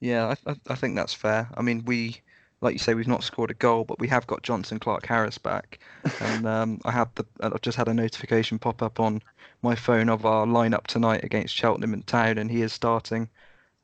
Yeah, 0.00 0.34
I, 0.46 0.50
I 0.50 0.56
I 0.68 0.74
think 0.74 0.94
that's 0.94 1.14
fair. 1.14 1.48
I 1.56 1.62
mean, 1.62 1.84
we, 1.84 2.20
like 2.60 2.74
you 2.74 2.78
say, 2.78 2.94
we've 2.94 3.08
not 3.08 3.24
scored 3.24 3.50
a 3.50 3.54
goal, 3.54 3.84
but 3.84 3.98
we 3.98 4.08
have 4.08 4.26
got 4.26 4.42
Jonson 4.42 4.78
Clarke-Harris 4.78 5.38
back, 5.38 5.78
and 6.20 6.46
um, 6.46 6.80
I 6.84 6.92
had 6.92 7.08
the 7.14 7.24
I've 7.40 7.62
just 7.62 7.78
had 7.78 7.88
a 7.88 7.94
notification 7.94 8.58
pop 8.58 8.82
up 8.82 9.00
on 9.00 9.22
my 9.62 9.74
phone 9.74 10.08
of 10.08 10.26
our 10.26 10.46
lineup 10.46 10.86
tonight 10.86 11.24
against 11.24 11.54
Cheltenham 11.54 11.94
and 11.94 12.06
Town, 12.06 12.38
and 12.38 12.50
he 12.50 12.62
is 12.62 12.72
starting 12.72 13.28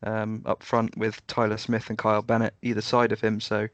um, 0.03 0.43
up 0.45 0.63
front 0.63 0.97
with 0.97 1.27
Tyler 1.27 1.57
Smith 1.57 1.89
and 1.89 1.99
Kyle 1.99 2.23
Bennett 2.23 2.55
either 2.63 2.81
side 2.81 3.13
of 3.13 3.21
him. 3.21 3.41
So 3.41 3.69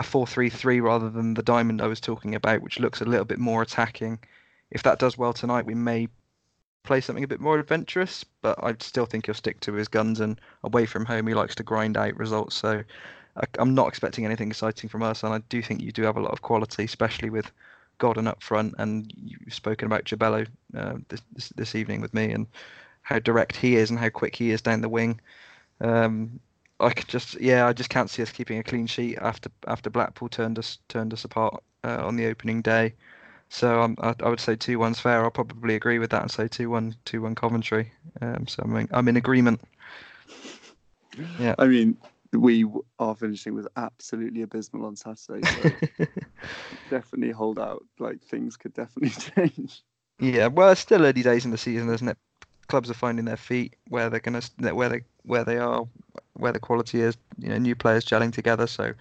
a 0.00 0.04
4-3-3 0.04 0.82
rather 0.82 1.10
than 1.10 1.34
the 1.34 1.42
diamond 1.42 1.80
I 1.80 1.86
was 1.86 2.00
talking 2.00 2.34
about, 2.34 2.62
which 2.62 2.78
looks 2.78 3.00
a 3.00 3.04
little 3.04 3.24
bit 3.24 3.38
more 3.38 3.62
attacking. 3.62 4.18
If 4.70 4.82
that 4.84 4.98
does 4.98 5.18
well 5.18 5.32
tonight, 5.32 5.66
we 5.66 5.74
may 5.74 6.08
play 6.84 7.00
something 7.00 7.24
a 7.24 7.28
bit 7.28 7.40
more 7.40 7.58
adventurous, 7.58 8.24
but 8.42 8.62
I 8.62 8.74
still 8.80 9.06
think 9.06 9.26
he'll 9.26 9.34
stick 9.34 9.60
to 9.60 9.74
his 9.74 9.88
guns. 9.88 10.20
And 10.20 10.40
away 10.62 10.86
from 10.86 11.04
home, 11.04 11.26
he 11.26 11.34
likes 11.34 11.54
to 11.56 11.62
grind 11.62 11.96
out 11.96 12.16
results. 12.16 12.56
So 12.56 12.82
I'm 13.58 13.74
not 13.74 13.88
expecting 13.88 14.24
anything 14.24 14.48
exciting 14.48 14.88
from 14.88 15.02
us. 15.02 15.22
And 15.22 15.34
I 15.34 15.38
do 15.48 15.62
think 15.62 15.80
you 15.80 15.92
do 15.92 16.02
have 16.02 16.16
a 16.16 16.22
lot 16.22 16.32
of 16.32 16.42
quality, 16.42 16.84
especially 16.84 17.30
with 17.30 17.50
Godden 17.98 18.26
up 18.26 18.42
front. 18.42 18.74
And 18.78 19.12
you've 19.16 19.52
spoken 19.52 19.86
about 19.86 20.04
Jobello 20.04 20.46
uh, 20.76 20.94
this, 21.08 21.22
this 21.34 21.48
this 21.50 21.74
evening 21.74 22.00
with 22.00 22.14
me 22.14 22.30
and 22.30 22.46
how 23.02 23.18
direct 23.18 23.56
he 23.56 23.76
is 23.76 23.90
and 23.90 23.98
how 23.98 24.10
quick 24.10 24.36
he 24.36 24.50
is 24.50 24.62
down 24.62 24.80
the 24.80 24.88
wing. 24.88 25.20
Um, 25.80 26.40
I 26.80 26.90
could 26.90 27.08
just, 27.08 27.40
yeah, 27.40 27.66
I 27.66 27.72
just 27.72 27.90
can't 27.90 28.08
see 28.08 28.22
us 28.22 28.30
keeping 28.30 28.58
a 28.58 28.62
clean 28.62 28.86
sheet 28.86 29.18
after 29.18 29.50
after 29.66 29.90
Blackpool 29.90 30.28
turned 30.28 30.58
us 30.58 30.78
turned 30.88 31.12
us 31.12 31.24
apart 31.24 31.62
uh, 31.84 32.06
on 32.06 32.16
the 32.16 32.26
opening 32.26 32.62
day. 32.62 32.94
So 33.48 33.80
um, 33.80 33.96
I, 34.00 34.14
I 34.20 34.28
would 34.28 34.40
say 34.40 34.56
two 34.56 34.78
one's 34.78 35.00
fair. 35.00 35.24
I'll 35.24 35.30
probably 35.30 35.74
agree 35.74 35.98
with 35.98 36.10
that 36.10 36.22
and 36.22 36.30
say 36.30 36.48
two 36.48 36.70
one 36.70 36.94
two 37.04 37.22
one 37.22 37.34
Coventry. 37.34 37.92
Um, 38.20 38.46
so 38.46 38.62
I'm 38.64 38.76
in, 38.76 38.88
I'm 38.92 39.08
in 39.08 39.16
agreement. 39.16 39.60
Yeah. 41.40 41.54
I 41.58 41.66
mean, 41.66 41.96
we 42.32 42.66
our 42.98 43.14
finishing 43.16 43.54
was 43.54 43.66
absolutely 43.76 44.42
abysmal 44.42 44.86
on 44.86 44.96
Saturday. 44.96 45.46
So 45.46 46.04
definitely 46.90 47.32
hold 47.32 47.58
out. 47.58 47.84
Like 47.98 48.22
things 48.22 48.56
could 48.56 48.74
definitely 48.74 49.10
change. 49.48 49.82
yeah, 50.20 50.46
well, 50.48 50.70
it's 50.70 50.80
still 50.80 51.04
early 51.04 51.22
days 51.22 51.44
in 51.44 51.50
the 51.50 51.58
season, 51.58 51.88
isn't 51.90 52.08
it? 52.08 52.18
Clubs 52.68 52.90
are 52.90 52.94
finding 52.94 53.24
their 53.24 53.36
feet 53.36 53.74
where 53.88 54.10
they're 54.10 54.20
gonna 54.20 54.42
where 54.58 54.88
they 54.88 55.02
where 55.24 55.44
they 55.44 55.58
are, 55.58 55.86
where 56.34 56.52
the 56.52 56.60
quality 56.60 57.00
is. 57.00 57.16
You 57.38 57.48
know, 57.50 57.58
new 57.58 57.74
players 57.74 58.04
gelling 58.04 58.32
together. 58.32 58.66
So 58.66 58.92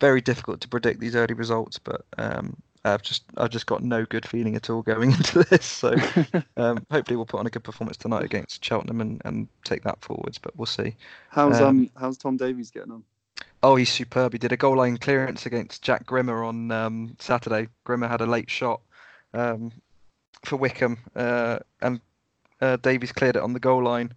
very 0.00 0.20
difficult 0.20 0.60
to 0.60 0.68
predict 0.68 1.00
these 1.00 1.16
early 1.16 1.34
results. 1.34 1.78
But 1.78 2.04
um, 2.18 2.56
I've 2.84 3.02
just 3.02 3.24
I've 3.36 3.50
just 3.50 3.66
got 3.66 3.82
no 3.82 4.04
good 4.04 4.26
feeling 4.26 4.56
at 4.56 4.68
all 4.70 4.82
going 4.82 5.12
into 5.16 5.44
this. 5.44 5.64
So 5.64 5.94
um, 6.56 6.84
hopefully 6.90 7.16
we'll 7.16 7.26
put 7.26 7.40
on 7.40 7.46
a 7.46 7.50
good 7.50 7.64
performance 7.64 7.96
tonight 7.96 8.24
against 8.24 8.64
Cheltenham 8.64 9.00
and, 9.00 9.22
and 9.24 9.48
take 9.64 9.82
that 9.84 10.00
forwards. 10.02 10.38
But 10.38 10.56
we'll 10.56 10.66
see. 10.66 10.94
how's 11.30 11.60
Um, 11.60 11.66
um 11.66 11.90
how's 11.98 12.18
Tom 12.18 12.36
Davies 12.36 12.70
getting 12.70 12.92
on? 12.92 13.04
Oh, 13.62 13.76
he's 13.76 13.90
superb. 13.90 14.32
He 14.32 14.38
did 14.38 14.52
a 14.52 14.58
goal 14.58 14.76
line 14.76 14.98
clearance 14.98 15.46
against 15.46 15.82
Jack 15.82 16.04
Grimmer 16.04 16.44
on 16.44 16.70
um, 16.70 17.16
Saturday. 17.18 17.68
Grimmer 17.84 18.08
had 18.08 18.20
a 18.20 18.26
late 18.26 18.50
shot 18.50 18.82
um, 19.32 19.72
for 20.44 20.56
Wycombe, 20.56 20.98
uh, 21.16 21.60
and 21.80 22.00
uh, 22.60 22.76
Davies 22.76 23.12
cleared 23.12 23.36
it 23.36 23.42
on 23.42 23.52
the 23.52 23.60
goal 23.60 23.82
line, 23.82 24.12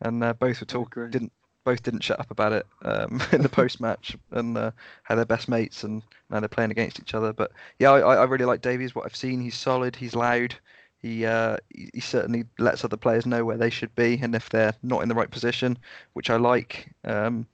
and 0.00 0.22
uh, 0.22 0.32
both 0.34 0.60
were 0.60 0.86
Oh, 0.96 1.06
didn't 1.08 1.32
both 1.64 1.82
didn't 1.82 2.02
shut 2.02 2.18
up 2.18 2.30
about 2.30 2.52
it 2.52 2.66
um, 2.82 3.20
in 3.32 3.42
the 3.42 3.48
post 3.48 3.80
match, 3.80 4.16
and 4.30 4.56
uh, 4.56 4.70
how 5.02 5.14
they're 5.14 5.24
best 5.24 5.48
mates, 5.48 5.84
and 5.84 6.02
now 6.30 6.40
they're 6.40 6.48
playing 6.48 6.70
against 6.70 6.98
each 7.00 7.14
other. 7.14 7.32
But 7.32 7.52
yeah, 7.78 7.90
I, 7.90 8.14
I 8.14 8.24
really 8.24 8.46
like 8.46 8.62
Davies. 8.62 8.94
What 8.94 9.04
I've 9.04 9.16
seen, 9.16 9.40
he's 9.40 9.56
solid. 9.56 9.94
He's 9.94 10.14
loud. 10.14 10.54
He, 11.00 11.26
uh, 11.26 11.58
he 11.68 11.90
he 11.94 12.00
certainly 12.00 12.44
lets 12.58 12.84
other 12.84 12.96
players 12.96 13.26
know 13.26 13.44
where 13.44 13.58
they 13.58 13.70
should 13.70 13.94
be, 13.94 14.18
and 14.22 14.34
if 14.34 14.48
they're 14.48 14.74
not 14.82 15.02
in 15.02 15.08
the 15.08 15.14
right 15.14 15.30
position, 15.30 15.78
which 16.14 16.30
I 16.30 16.36
like. 16.36 16.92
Um, 17.04 17.46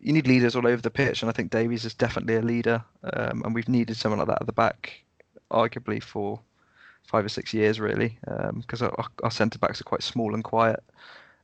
you 0.00 0.12
need 0.12 0.26
leaders 0.26 0.54
all 0.54 0.66
over 0.66 0.82
the 0.82 0.90
pitch, 0.90 1.22
and 1.22 1.30
I 1.30 1.32
think 1.32 1.50
Davies 1.50 1.84
is 1.86 1.94
definitely 1.94 2.36
a 2.36 2.42
leader. 2.42 2.84
Um, 3.04 3.42
and 3.44 3.54
we've 3.54 3.68
needed 3.68 3.96
someone 3.96 4.18
like 4.18 4.28
that 4.28 4.42
at 4.42 4.46
the 4.46 4.52
back, 4.52 5.02
arguably 5.50 6.02
for 6.02 6.40
five 7.06 7.24
or 7.24 7.28
six 7.28 7.52
years, 7.54 7.78
really, 7.80 8.18
because 8.56 8.82
our, 8.82 9.06
our 9.22 9.30
centre 9.30 9.58
backs 9.58 9.80
are 9.80 9.84
quite 9.84 10.02
small 10.02 10.34
and 10.34 10.42
quiet, 10.44 10.82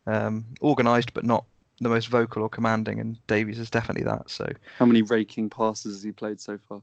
um, 0.07 0.45
organised 0.63 1.13
but 1.15 1.25
not 1.25 1.45
the 1.81 1.89
most 1.89 2.09
vocal 2.09 2.43
or 2.43 2.49
commanding. 2.49 2.99
And 3.01 3.25
Davies 3.27 3.59
is 3.59 3.71
definitely 3.71 4.05
that. 4.05 4.31
So, 4.31 4.51
How 4.79 4.87
many 4.87 5.03
raking 5.03 5.51
passes 5.51 5.97
has 5.97 6.03
he 6.03 6.13
played 6.13 6.41
so 6.41 6.59
far? 6.69 6.83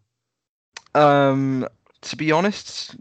um, 0.96 1.68
to 2.02 2.16
be 2.16 2.32
honest, 2.32 2.96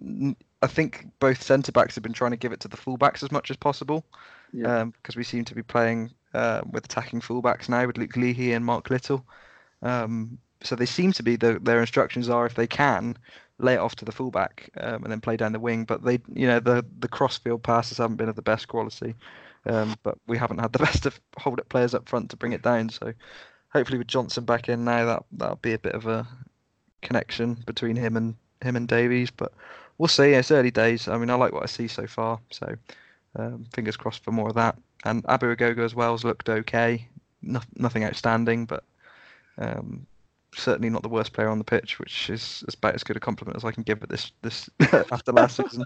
I 0.63 0.67
think 0.67 1.07
both 1.21 1.43
centre 1.43 1.73
backs 1.73 1.95
have 1.95 2.03
been 2.03 2.13
trying 2.13 2.33
to 2.33 2.37
give 2.37 2.53
it 2.53 2.61
to 2.61 2.69
the 2.69 2.77
fullbacks 2.77 3.23
as 3.23 3.31
much 3.31 3.51
as 3.51 3.57
possible 3.57 4.05
Yeah. 4.53 4.85
because 4.85 5.17
we 5.17 5.23
seem 5.25 5.45
to 5.45 5.55
be 5.55 5.63
playing 5.63 6.11
uh, 6.35 6.63
with 6.71 6.85
attacking 6.87 7.21
fullbacks 7.21 7.69
now 7.69 7.87
with 7.87 7.99
Luke 7.99 8.17
Leahy 8.17 8.53
and 8.53 8.65
Mark 8.65 8.91
Little. 8.91 9.25
Um, 9.83 10.39
so 10.63 10.75
they 10.75 10.87
seem 10.87 11.13
to 11.13 11.23
be 11.23 11.37
the, 11.37 11.59
their 11.61 11.81
instructions 11.81 12.29
are 12.29 12.47
if 12.47 12.55
they 12.55 12.67
can 12.67 13.17
lay 13.59 13.75
it 13.75 13.81
off 13.81 13.97
to 13.97 14.05
the 14.05 14.13
fullback 14.13 14.71
um, 14.79 15.03
and 15.03 15.11
then 15.11 15.21
play 15.21 15.37
down 15.37 15.53
the 15.53 15.61
wing. 15.61 15.85
But 15.85 16.05
they, 16.05 16.21
you 16.33 16.47
know, 16.47 16.61
the 16.61 16.85
the 16.99 17.09
crossfield 17.09 17.63
passes 17.63 17.99
haven't 17.99 18.17
been 18.17 18.29
of 18.29 18.37
the 18.37 18.43
best 18.43 18.69
quality. 18.69 19.15
Um, 19.67 19.97
but 20.03 20.19
we 20.27 20.39
haven't 20.39 20.59
had 20.59 20.73
the 20.73 20.79
best 20.87 21.07
of 21.07 21.21
hold 21.39 21.61
up 21.61 21.69
players 21.69 21.95
up 21.95 22.09
front 22.09 22.31
to 22.31 22.37
bring 22.37 22.53
it 22.53 22.63
down. 22.63 22.89
So 22.91 23.13
hopefully 23.73 23.99
with 23.99 24.07
Jonson 24.07 24.45
back 24.45 24.69
in 24.69 24.85
now, 24.85 25.05
that 25.05 25.25
that'll 25.33 25.57
be 25.57 25.73
a 25.73 25.79
bit 25.79 25.95
of 25.95 26.07
a 26.07 26.27
connection 27.03 27.55
between 27.67 27.97
him 27.97 28.17
and 28.17 28.35
him 28.63 28.77
and 28.77 28.89
Davies. 28.89 29.31
But 29.31 29.53
we'll 29.99 30.09
see. 30.09 30.33
It's 30.33 30.51
early 30.51 30.71
days. 30.71 31.09
I 31.09 31.19
mean, 31.19 31.31
I 31.31 31.35
like 31.35 31.53
what 31.53 31.63
I 31.63 31.67
see 31.67 31.89
so 31.89 32.07
far. 32.07 32.41
So 32.51 32.77
um, 33.37 33.67
fingers 33.73 33.97
crossed 33.97 34.25
for 34.25 34.33
more 34.33 34.49
of 34.49 34.55
that. 34.55 34.77
And 35.05 35.25
Abu 35.29 35.55
Ogogo 35.55 35.85
as 35.85 35.95
well 35.95 36.13
has 36.13 36.25
looked 36.25 36.49
okay. 36.49 37.09
No, 37.43 37.61
nothing 37.77 38.05
outstanding, 38.05 38.65
but 38.65 38.83
um, 39.59 40.07
certainly 40.57 40.91
not 40.91 41.03
the 41.03 41.09
worst 41.09 41.33
player 41.33 41.49
on 41.49 41.59
the 41.59 41.65
pitch, 41.65 41.99
which 41.99 42.31
is 42.31 42.65
about 42.77 42.95
as 42.95 43.05
good 43.05 43.17
a 43.17 43.21
compliment 43.21 43.57
as 43.57 43.65
I 43.65 43.73
can 43.73 43.83
give 43.83 44.03
it 44.03 44.09
this 44.09 44.33
this 44.43 44.69
after 45.13 45.33
last 45.33 45.57
season. 45.57 45.85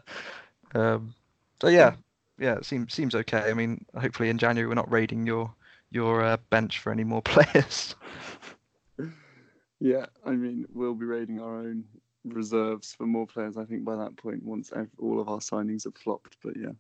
Um, 0.75 1.15
so 1.61 1.69
yeah, 1.69 1.95
yeah, 2.39 2.55
it 2.57 2.65
seems 2.65 2.93
seems 2.95 3.15
okay. 3.15 3.51
I 3.51 3.55
mean, 3.55 3.85
hopefully 3.99 4.29
in 4.31 4.39
January 4.39 4.69
we're 4.69 4.75
not 4.75 4.91
raiding 4.91 5.27
your 5.27 5.53
your 5.91 6.23
uh, 6.23 6.37
bench 6.51 6.79
for 6.79 6.93
any 6.93 7.05
more 7.05 7.23
players. 7.23 7.95
Yeah, 9.83 10.07
I 10.27 10.33
mean, 10.33 10.67
we'll 10.75 10.95
be 10.95 11.07
raiding 11.07 11.41
our 11.41 11.61
own 11.61 11.85
reserves 12.25 12.95
for 12.95 13.07
more 13.07 13.27
players. 13.27 13.57
I 13.57 13.65
think 13.65 13.83
by 13.83 13.97
that 13.97 14.15
point, 14.17 14.45
once 14.45 14.71
all 14.99 15.19
of 15.21 15.29
our 15.31 15.39
signings 15.39 15.85
have 15.85 15.95
flopped. 15.95 16.37
But 16.45 16.55
yeah, 16.57 16.73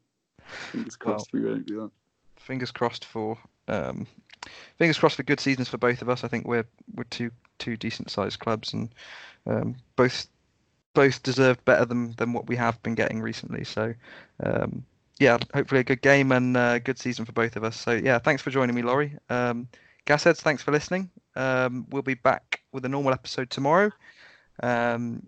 fingers 0.70 0.98
Well, 1.03 1.14
crossed 1.14 1.33
we 1.33 1.40
won't 1.40 1.64
do 1.66 1.81
that. 1.81 1.90
fingers 2.37 2.70
crossed 2.70 3.07
for 3.07 3.38
um, 3.68 4.07
fingers 4.76 4.98
crossed 4.98 5.16
for 5.16 5.22
good 5.22 5.40
seasons 5.40 5.68
for 5.68 5.79
both 5.79 6.03
of 6.03 6.11
us. 6.11 6.24
I 6.24 6.29
think 6.29 6.46
we're 6.46 6.66
we're 6.94 7.05
two 7.05 7.31
two 7.61 7.77
decent 7.77 8.11
sized 8.11 8.40
clubs 8.40 8.73
and 8.73 8.88
um, 9.46 9.77
both 9.94 10.27
both 10.92 11.23
deserve 11.23 11.64
better 11.64 11.85
than 11.85 12.14
than 12.16 12.33
what 12.33 12.49
we 12.49 12.57
have 12.57 12.83
been 12.83 12.96
getting 12.96 13.20
recently. 13.23 13.62
So 13.64 13.94
um, 14.42 14.85
yeah, 15.20 15.38
hopefully 15.55 15.81
a 15.81 15.85
good 15.85 16.03
game 16.03 16.33
and 16.33 16.57
uh, 16.57 16.79
good 16.81 16.99
season 16.99 17.25
for 17.25 17.33
both 17.33 17.55
of 17.55 17.62
us. 17.62 17.79
So 17.79 17.92
yeah, 17.92 18.18
thanks 18.18 18.42
for 18.42 18.51
joining 18.51 18.75
me, 18.75 18.83
Laurie. 18.83 19.16
Um, 19.29 19.68
Gasheads, 20.07 20.38
thanks 20.40 20.62
for 20.62 20.73
listening. 20.73 21.11
Um, 21.37 21.87
we'll 21.90 22.03
be 22.03 22.14
back 22.14 22.62
with 22.73 22.85
a 22.85 22.88
normal 22.88 23.12
episode 23.12 23.51
tomorrow. 23.51 23.90
Um, 24.62 25.25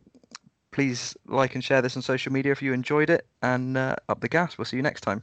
please 0.72 1.16
like 1.26 1.54
and 1.54 1.62
share 1.62 1.82
this 1.82 1.94
on 1.96 2.02
social 2.02 2.32
media 2.32 2.50
if 2.52 2.62
you 2.62 2.72
enjoyed 2.72 3.10
it, 3.10 3.26
and 3.42 3.76
uh, 3.76 3.96
up 4.08 4.20
the 4.20 4.28
gas. 4.28 4.58
We'll 4.58 4.64
see 4.64 4.76
you 4.76 4.82
next 4.82 5.02
time. 5.02 5.22